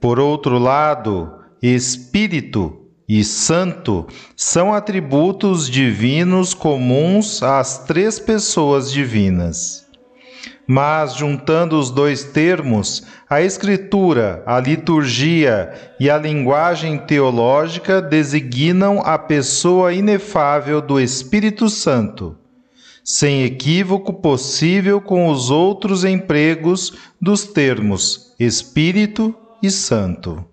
Por 0.00 0.18
outro 0.18 0.58
lado, 0.58 1.30
Espírito 1.60 2.86
e 3.06 3.22
Santo 3.22 4.06
são 4.34 4.72
atributos 4.72 5.68
divinos 5.68 6.54
comuns 6.54 7.42
às 7.42 7.84
três 7.84 8.18
pessoas 8.18 8.90
divinas. 8.90 9.85
Mas, 10.66 11.14
juntando 11.14 11.78
os 11.78 11.90
dois 11.90 12.24
termos, 12.24 13.06
a 13.30 13.40
Escritura, 13.40 14.42
a 14.44 14.58
liturgia 14.58 15.72
e 16.00 16.10
a 16.10 16.18
linguagem 16.18 16.98
teológica 16.98 18.02
designam 18.02 19.00
a 19.04 19.16
pessoa 19.16 19.92
inefável 19.92 20.80
do 20.80 20.98
Espírito 20.98 21.68
Santo, 21.68 22.36
sem 23.04 23.44
equívoco 23.44 24.14
possível 24.14 25.00
com 25.00 25.28
os 25.28 25.50
outros 25.50 26.04
empregos 26.04 26.94
dos 27.20 27.44
termos 27.44 28.34
Espírito 28.38 29.34
e 29.62 29.70
Santo. 29.70 30.44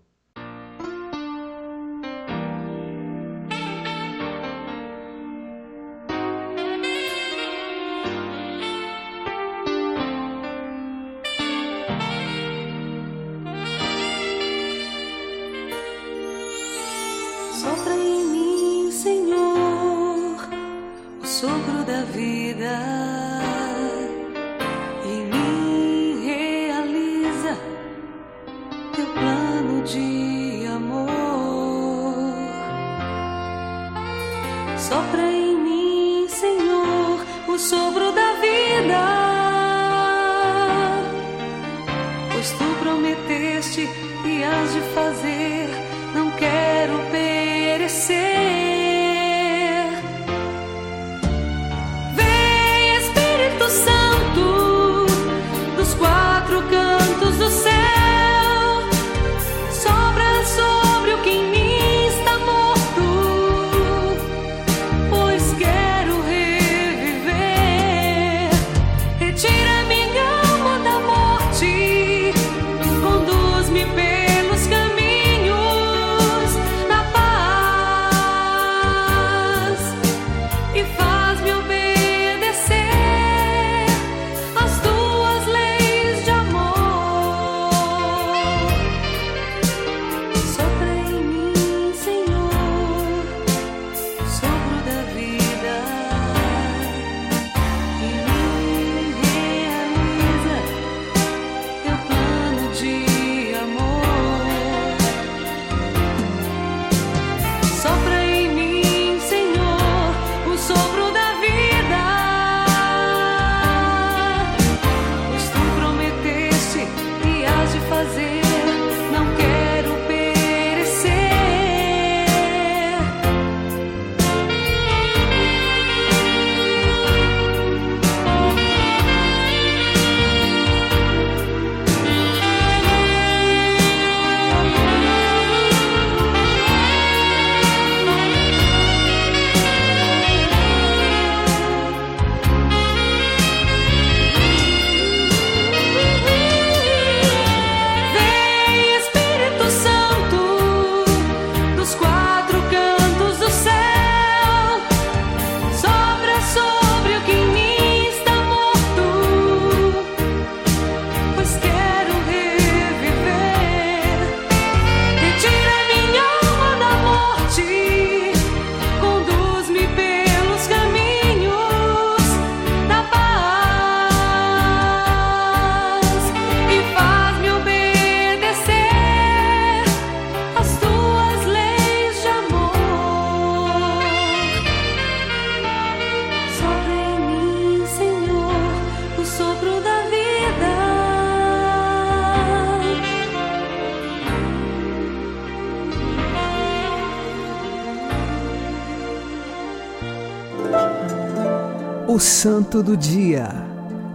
Santo 202.44 202.84
do 202.84 202.98
Dia, 202.98 203.48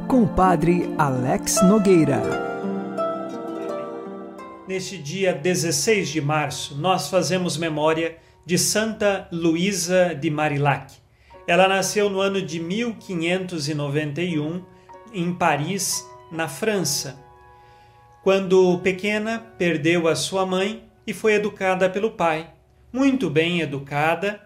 com 0.06 0.24
o 0.24 0.28
Padre 0.28 0.94
Alex 0.98 1.66
Nogueira. 1.66 2.20
Neste 4.68 4.98
dia 4.98 5.32
16 5.32 6.10
de 6.10 6.20
março, 6.20 6.76
nós 6.76 7.08
fazemos 7.08 7.56
memória 7.56 8.18
de 8.44 8.58
Santa 8.58 9.26
Luísa 9.32 10.14
de 10.14 10.28
Marillac. 10.28 10.92
Ela 11.46 11.66
nasceu 11.66 12.10
no 12.10 12.20
ano 12.20 12.42
de 12.42 12.60
1591 12.60 14.62
em 15.14 15.32
Paris, 15.32 16.06
na 16.30 16.48
França. 16.48 17.18
Quando 18.22 18.78
pequena, 18.80 19.38
perdeu 19.56 20.06
a 20.06 20.14
sua 20.14 20.44
mãe 20.44 20.84
e 21.06 21.14
foi 21.14 21.32
educada 21.32 21.88
pelo 21.88 22.10
pai. 22.10 22.50
Muito 22.92 23.30
bem 23.30 23.62
educada, 23.62 24.38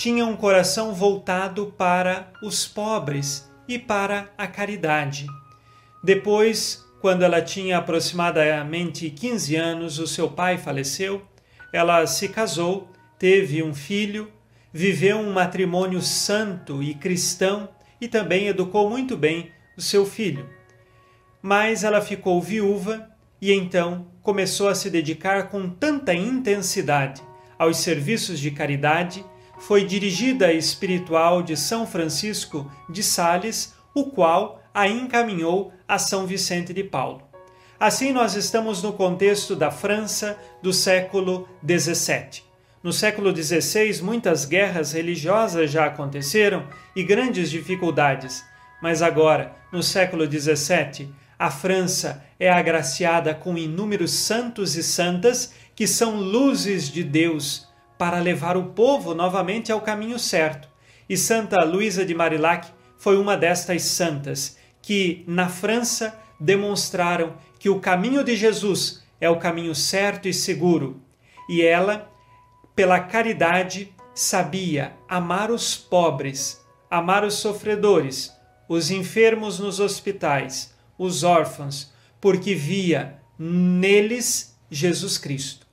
tinha 0.00 0.24
um 0.24 0.34
coração 0.34 0.94
voltado 0.94 1.74
para 1.76 2.32
os 2.42 2.66
pobres 2.66 3.52
e 3.68 3.78
para 3.78 4.32
a 4.38 4.46
caridade. 4.46 5.26
Depois, 6.02 6.82
quando 7.02 7.22
ela 7.22 7.42
tinha 7.42 7.76
aproximadamente 7.76 9.10
15 9.10 9.56
anos, 9.56 9.98
o 9.98 10.06
seu 10.06 10.30
pai 10.30 10.56
faleceu. 10.56 11.20
Ela 11.70 12.06
se 12.06 12.30
casou, 12.30 12.88
teve 13.18 13.62
um 13.62 13.74
filho, 13.74 14.32
viveu 14.72 15.18
um 15.18 15.34
matrimônio 15.34 16.00
santo 16.00 16.82
e 16.82 16.94
cristão 16.94 17.68
e 18.00 18.08
também 18.08 18.46
educou 18.48 18.88
muito 18.88 19.18
bem 19.18 19.50
o 19.76 19.82
seu 19.82 20.06
filho. 20.06 20.48
Mas 21.42 21.84
ela 21.84 22.00
ficou 22.00 22.40
viúva 22.40 23.06
e 23.38 23.52
então 23.52 24.06
começou 24.22 24.70
a 24.70 24.74
se 24.74 24.88
dedicar 24.88 25.50
com 25.50 25.68
tanta 25.68 26.14
intensidade 26.14 27.20
aos 27.58 27.76
serviços 27.76 28.40
de 28.40 28.50
caridade 28.50 29.22
foi 29.60 29.84
dirigida 29.84 30.52
espiritual 30.52 31.42
de 31.42 31.56
São 31.56 31.86
Francisco 31.86 32.70
de 32.88 33.02
Sales, 33.02 33.74
o 33.94 34.06
qual 34.06 34.60
a 34.74 34.88
encaminhou 34.88 35.72
a 35.86 35.98
São 35.98 36.26
Vicente 36.26 36.72
de 36.72 36.82
Paulo. 36.82 37.22
Assim, 37.78 38.12
nós 38.12 38.34
estamos 38.34 38.82
no 38.82 38.92
contexto 38.92 39.54
da 39.54 39.70
França 39.70 40.38
do 40.62 40.72
século 40.72 41.48
XVII. 41.64 42.42
No 42.82 42.92
século 42.92 43.34
XVI, 43.36 44.02
muitas 44.02 44.46
guerras 44.46 44.92
religiosas 44.92 45.70
já 45.70 45.86
aconteceram 45.86 46.66
e 46.96 47.02
grandes 47.02 47.50
dificuldades, 47.50 48.42
mas 48.82 49.02
agora, 49.02 49.54
no 49.70 49.82
século 49.82 50.24
XVII, 50.24 51.12
a 51.38 51.50
França 51.50 52.24
é 52.38 52.50
agraciada 52.50 53.34
com 53.34 53.56
inúmeros 53.56 54.12
santos 54.12 54.74
e 54.76 54.82
santas 54.82 55.52
que 55.74 55.86
são 55.86 56.16
luzes 56.16 56.88
de 56.88 57.04
Deus 57.04 57.69
para 58.00 58.18
levar 58.18 58.56
o 58.56 58.70
povo 58.70 59.14
novamente 59.14 59.70
ao 59.70 59.82
caminho 59.82 60.18
certo. 60.18 60.70
E 61.06 61.18
Santa 61.18 61.62
Luísa 61.62 62.02
de 62.02 62.14
Marillac 62.14 62.66
foi 62.96 63.18
uma 63.18 63.36
destas 63.36 63.82
santas 63.82 64.56
que, 64.80 65.22
na 65.26 65.50
França, 65.50 66.18
demonstraram 66.40 67.34
que 67.58 67.68
o 67.68 67.78
caminho 67.78 68.24
de 68.24 68.34
Jesus 68.34 69.02
é 69.20 69.28
o 69.28 69.38
caminho 69.38 69.74
certo 69.74 70.26
e 70.26 70.32
seguro. 70.32 71.02
E 71.46 71.60
ela, 71.60 72.10
pela 72.74 73.00
caridade, 73.00 73.92
sabia 74.14 74.94
amar 75.06 75.50
os 75.50 75.76
pobres, 75.76 76.58
amar 76.90 77.22
os 77.22 77.34
sofredores, 77.34 78.32
os 78.66 78.90
enfermos 78.90 79.58
nos 79.58 79.78
hospitais, 79.78 80.74
os 80.96 81.22
órfãos, 81.22 81.92
porque 82.18 82.54
via 82.54 83.18
neles 83.38 84.58
Jesus 84.70 85.18
Cristo. 85.18 85.69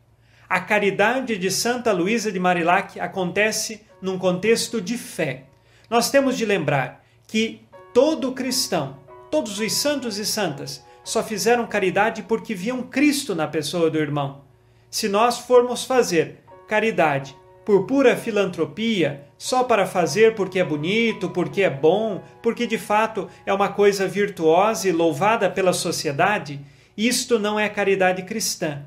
A 0.50 0.62
caridade 0.62 1.38
de 1.38 1.52
Santa 1.52 1.92
Luísa 1.92 2.32
de 2.32 2.40
Marillac 2.40 2.98
acontece 3.02 3.82
num 4.02 4.18
contexto 4.18 4.80
de 4.80 4.98
fé. 4.98 5.44
Nós 5.90 6.10
temos 6.10 6.38
de 6.38 6.46
lembrar 6.46 7.04
que 7.28 7.62
todo 7.94 8.32
cristão, 8.32 8.98
todos 9.30 9.60
os 9.60 9.74
santos 9.74 10.18
e 10.18 10.26
santas, 10.26 10.86
só 11.04 11.22
fizeram 11.22 11.68
caridade 11.68 12.24
porque 12.24 12.56
viam 12.56 12.82
Cristo 12.84 13.36
na 13.36 13.46
pessoa 13.46 13.90
do 13.90 13.98
irmão. 13.98 14.46
Se 14.90 15.10
nós 15.10 15.38
formos 15.38 15.84
fazer 15.84 16.38
caridade 16.66 17.36
por 17.66 17.86
pura 17.86 18.16
filantropia, 18.16 19.26
só 19.38 19.66
para 19.66 19.86
fazer 19.86 20.34
porque 20.34 20.60
é 20.60 20.64
bonito, 20.64 21.30
porque 21.30 21.64
é 21.64 21.70
bom, 21.70 22.24
porque 22.42 22.66
de 22.66 22.78
fato 22.78 23.28
é 23.46 23.54
uma 23.54 23.68
coisa 23.68 24.08
virtuosa 24.08 24.88
e 24.88 24.94
louvada 24.94 25.50
pela 25.50 25.74
sociedade, 25.74 26.62
isto 26.96 27.38
não 27.38 27.60
é 27.60 27.68
caridade 27.68 28.24
cristã. 28.24 28.86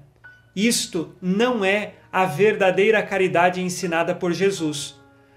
Isto 0.55 1.15
não 1.21 1.65
é 1.65 1.95
a 2.13 2.25
verdadeira 2.25 3.03
caridade 3.03 3.61
ensinada 3.61 4.15
por 4.15 4.33
Jesus. 4.33 4.95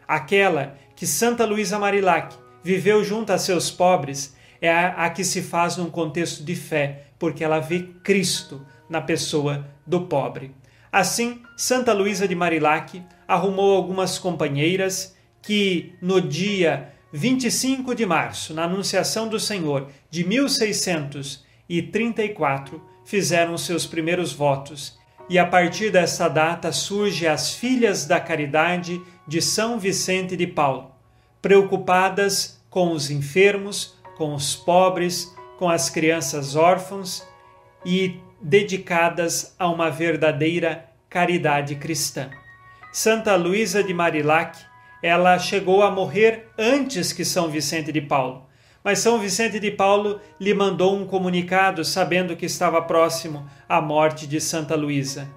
Aquela 0.07 0.75
que 0.95 1.05
Santa 1.05 1.45
Luísa 1.45 1.77
Marillac 1.79 2.35
viveu 2.63 3.03
junto 3.03 3.31
a 3.31 3.37
seus 3.37 3.69
pobres 3.69 4.35
é 4.61 4.71
a, 4.71 5.05
a 5.05 5.09
que 5.09 5.23
se 5.23 5.41
faz 5.41 5.77
num 5.77 5.89
contexto 5.89 6.43
de 6.43 6.55
fé, 6.55 7.07
porque 7.19 7.43
ela 7.43 7.59
vê 7.59 7.89
Cristo 8.03 8.65
na 8.89 9.01
pessoa 9.01 9.67
do 9.85 10.01
pobre. 10.01 10.51
Assim, 10.91 11.41
Santa 11.57 11.93
Luísa 11.93 12.27
de 12.27 12.35
Marillac 12.35 13.01
arrumou 13.27 13.75
algumas 13.75 14.19
companheiras 14.19 15.15
que 15.41 15.95
no 16.01 16.21
dia 16.21 16.93
25 17.11 17.93
de 17.93 18.05
março, 18.05 18.53
na 18.53 18.63
Anunciação 18.63 19.27
do 19.27 19.37
Senhor 19.39 19.89
de 20.09 20.23
1634, 20.23 22.81
fizeram 23.05 23.57
seus 23.57 23.85
primeiros 23.85 24.31
votos. 24.33 24.97
E 25.29 25.39
a 25.39 25.45
partir 25.45 25.89
dessa 25.89 26.27
data 26.27 26.71
surge 26.71 27.27
as 27.27 27.53
Filhas 27.55 28.05
da 28.05 28.19
Caridade 28.19 29.01
de 29.27 29.41
São 29.41 29.79
Vicente 29.79 30.35
de 30.35 30.45
Paulo, 30.45 30.91
preocupadas 31.41 32.61
com 32.69 32.91
os 32.91 33.09
enfermos, 33.09 33.95
com 34.17 34.33
os 34.33 34.55
pobres, 34.55 35.33
com 35.57 35.69
as 35.69 35.89
crianças 35.89 36.55
órfãos 36.55 37.25
e 37.85 38.19
dedicadas 38.41 39.55
a 39.57 39.69
uma 39.69 39.89
verdadeira 39.89 40.89
caridade 41.09 41.75
cristã. 41.75 42.29
Santa 42.91 43.35
Luísa 43.35 43.83
de 43.83 43.93
Marillac, 43.93 44.59
ela 45.01 45.39
chegou 45.39 45.83
a 45.83 45.89
morrer 45.89 46.49
antes 46.57 47.13
que 47.13 47.23
São 47.23 47.49
Vicente 47.49 47.91
de 47.91 48.01
Paulo, 48.01 48.45
mas 48.83 48.99
São 48.99 49.19
Vicente 49.19 49.59
de 49.59 49.71
Paulo 49.71 50.19
lhe 50.39 50.53
mandou 50.53 50.95
um 50.95 51.05
comunicado 51.07 51.85
sabendo 51.85 52.35
que 52.35 52.45
estava 52.45 52.81
próximo 52.81 53.49
a 53.67 53.81
morte 53.81 54.27
de 54.27 54.41
Santa 54.41 54.75
Luísa. 54.75 55.29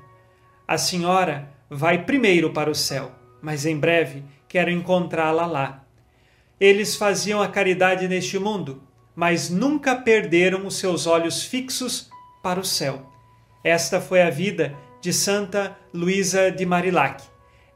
A 0.67 0.77
senhora 0.77 1.49
vai 1.71 2.05
primeiro 2.05 2.53
para 2.53 2.71
o 2.71 2.75
céu, 2.75 3.13
mas 3.41 3.65
em 3.65 3.79
breve 3.79 4.25
quero 4.49 4.71
encontrá-la 4.71 5.47
lá. 5.47 5.85
Eles 6.59 6.97
faziam 6.97 7.41
a 7.41 7.49
caridade 7.49 8.09
neste 8.09 8.39
mundo, 8.39 8.83
mas 9.15 9.49
nunca 9.49 9.95
perderam 9.95 10.67
os 10.67 10.77
seus 10.77 11.07
olhos 11.07 11.45
fixos 11.45 12.11
para 12.43 12.59
o 12.59 12.65
céu. 12.65 13.13
Esta 13.63 14.01
foi 14.01 14.23
a 14.23 14.31
vida 14.31 14.75
de 15.01 15.13
Santa 15.13 15.77
Luísa 15.93 16.51
de 16.51 16.67
Marillac. 16.67 17.23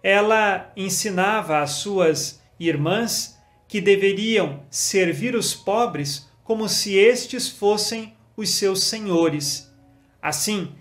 Ela 0.03 0.73
ensinava 0.77 1.61
às 1.61 1.73
suas 1.73 2.41
irmãs 2.59 3.40
que 3.71 3.81
deveriam 3.81 4.65
servir 4.69 5.37
os 5.37 5.55
pobres 5.55 6.29
como 6.43 6.69
se 6.69 6.97
estes 6.97 7.49
fossem 7.49 8.13
os 8.37 8.51
seus 8.51 8.83
senhores. 8.83 9.73
Assim, 10.21 10.73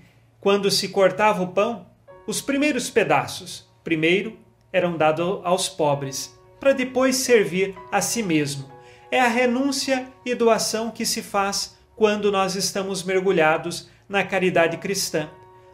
quando 0.42 0.72
se 0.72 0.90
cortava 0.90 1.44
o 1.44 1.50
pão, 1.50 1.86
os 2.26 2.42
primeiros 2.42 2.90
pedaços, 2.90 3.70
primeiro, 3.84 4.40
eram 4.74 4.98
dados 4.98 5.40
aos 5.44 5.70
pobres, 5.70 6.36
para 6.60 6.74
depois 6.74 7.16
servir 7.18 7.76
a 7.92 8.02
si 8.02 8.24
mesmo. 8.24 8.68
É 9.12 9.20
a 9.20 9.28
renúncia 9.28 10.12
e 10.26 10.34
doação 10.34 10.90
que 10.90 11.06
se 11.06 11.22
faz 11.22 11.78
quando 11.96 12.32
nós 12.32 12.56
estamos 12.56 13.04
mergulhados 13.04 13.88
na 14.08 14.24
caridade 14.24 14.78
cristã. 14.78 15.30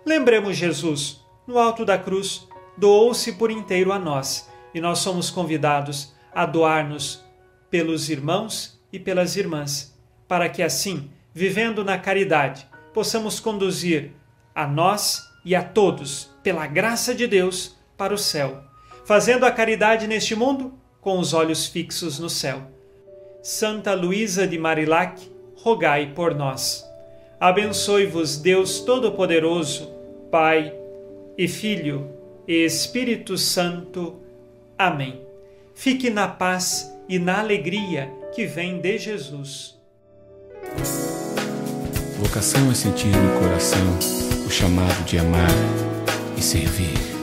Lembremos 0.05 0.57
Jesus, 0.57 1.21
no 1.47 1.57
alto 1.57 1.85
da 1.85 1.97
cruz, 1.97 2.45
doou-se 2.77 3.31
por 3.33 3.49
inteiro 3.49 3.93
a 3.93 3.99
nós 3.99 4.49
e 4.73 4.81
nós 4.81 4.99
somos 4.99 5.29
convidados 5.29 6.13
a 6.35 6.45
doar-nos 6.45 7.23
pelos 7.71 8.09
irmãos 8.09 8.77
e 8.91 8.99
pelas 8.99 9.37
irmãs, 9.37 9.97
para 10.27 10.49
que 10.49 10.61
assim, 10.61 11.09
vivendo 11.33 11.83
na 11.83 11.97
caridade, 11.97 12.67
possamos 12.93 13.39
conduzir 13.39 14.11
a 14.53 14.67
nós 14.67 15.31
e 15.43 15.55
a 15.55 15.63
todos, 15.63 16.29
pela 16.43 16.67
graça 16.67 17.15
de 17.15 17.25
Deus, 17.25 17.75
para 17.97 18.13
o 18.13 18.17
céu, 18.17 18.63
fazendo 19.05 19.45
a 19.45 19.51
caridade 19.51 20.07
neste 20.07 20.35
mundo 20.35 20.73
com 20.99 21.19
os 21.19 21.33
olhos 21.33 21.67
fixos 21.67 22.19
no 22.19 22.29
céu. 22.29 22.63
Santa 23.41 23.93
Luísa 23.93 24.47
de 24.47 24.57
Marillac, 24.57 25.21
rogai 25.55 26.13
por 26.13 26.33
nós. 26.33 26.85
Abençoe-vos 27.39 28.37
Deus 28.37 28.79
Todo-Poderoso, 28.79 29.91
Pai 30.31 30.73
e 31.37 31.47
Filho 31.47 32.09
e 32.47 32.65
Espírito 32.65 33.37
Santo. 33.37 34.19
Amém. 34.77 35.24
Fique 35.75 36.09
na 36.09 36.27
paz 36.27 36.89
e 37.07 37.19
na 37.19 37.39
alegria 37.39 38.09
que 38.33 38.45
vem 38.45 38.79
de 38.79 38.97
Jesus. 38.97 39.75
Vocação 42.17 42.71
é 42.71 42.73
sentir 42.73 43.09
no 43.09 43.39
coração 43.39 43.85
o 44.47 44.49
chamado 44.49 45.03
de 45.03 45.19
amar 45.19 45.51
e 46.37 46.41
servir. 46.41 47.14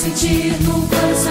Sentir 0.00 0.58
no 0.62 0.80
coração 0.88 1.29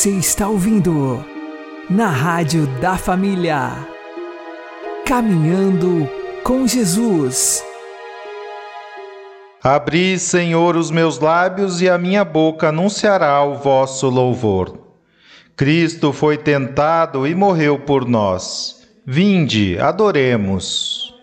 Você 0.00 0.12
está 0.12 0.48
ouvindo 0.48 1.22
na 1.90 2.08
Rádio 2.08 2.66
da 2.80 2.96
Família. 2.96 3.86
Caminhando 5.04 6.08
com 6.42 6.66
Jesus. 6.66 7.62
Abri, 9.62 10.18
Senhor, 10.18 10.74
os 10.74 10.90
meus 10.90 11.18
lábios 11.18 11.82
e 11.82 11.88
a 11.90 11.98
minha 11.98 12.24
boca 12.24 12.70
anunciará 12.70 13.44
o 13.44 13.56
vosso 13.56 14.08
louvor. 14.08 14.72
Cristo 15.54 16.14
foi 16.14 16.38
tentado 16.38 17.26
e 17.26 17.34
morreu 17.34 17.78
por 17.80 18.08
nós. 18.08 18.88
Vinde, 19.04 19.78
adoremos. 19.78 21.14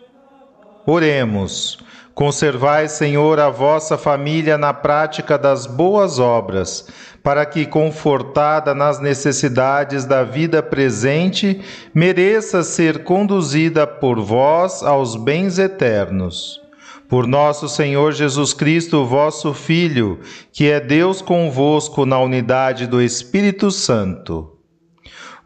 Oremos. 0.86 1.77
Conservai, 2.18 2.88
Senhor, 2.88 3.40
a 3.40 3.48
vossa 3.48 3.96
família 3.96 4.58
na 4.58 4.74
prática 4.74 5.38
das 5.38 5.68
boas 5.68 6.18
obras, 6.18 6.88
para 7.22 7.46
que, 7.46 7.64
confortada 7.64 8.74
nas 8.74 9.00
necessidades 9.00 10.04
da 10.04 10.24
vida 10.24 10.64
presente, 10.64 11.62
mereça 11.94 12.64
ser 12.64 13.04
conduzida 13.04 13.86
por 13.86 14.20
vós 14.20 14.82
aos 14.82 15.16
bens 15.16 15.60
eternos. 15.60 16.60
Por 17.08 17.28
nosso 17.28 17.70
Senhor 17.70 18.12
Jesus 18.14 18.52
Cristo, 18.52 19.06
vosso 19.06 19.54
Filho, 19.54 20.20
que 20.52 20.72
é 20.72 20.80
Deus 20.80 21.22
convosco 21.22 22.04
na 22.04 22.18
unidade 22.18 22.88
do 22.88 23.00
Espírito 23.00 23.70
Santo. 23.70 24.57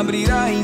Abrirá 0.00 0.52
em 0.52 0.63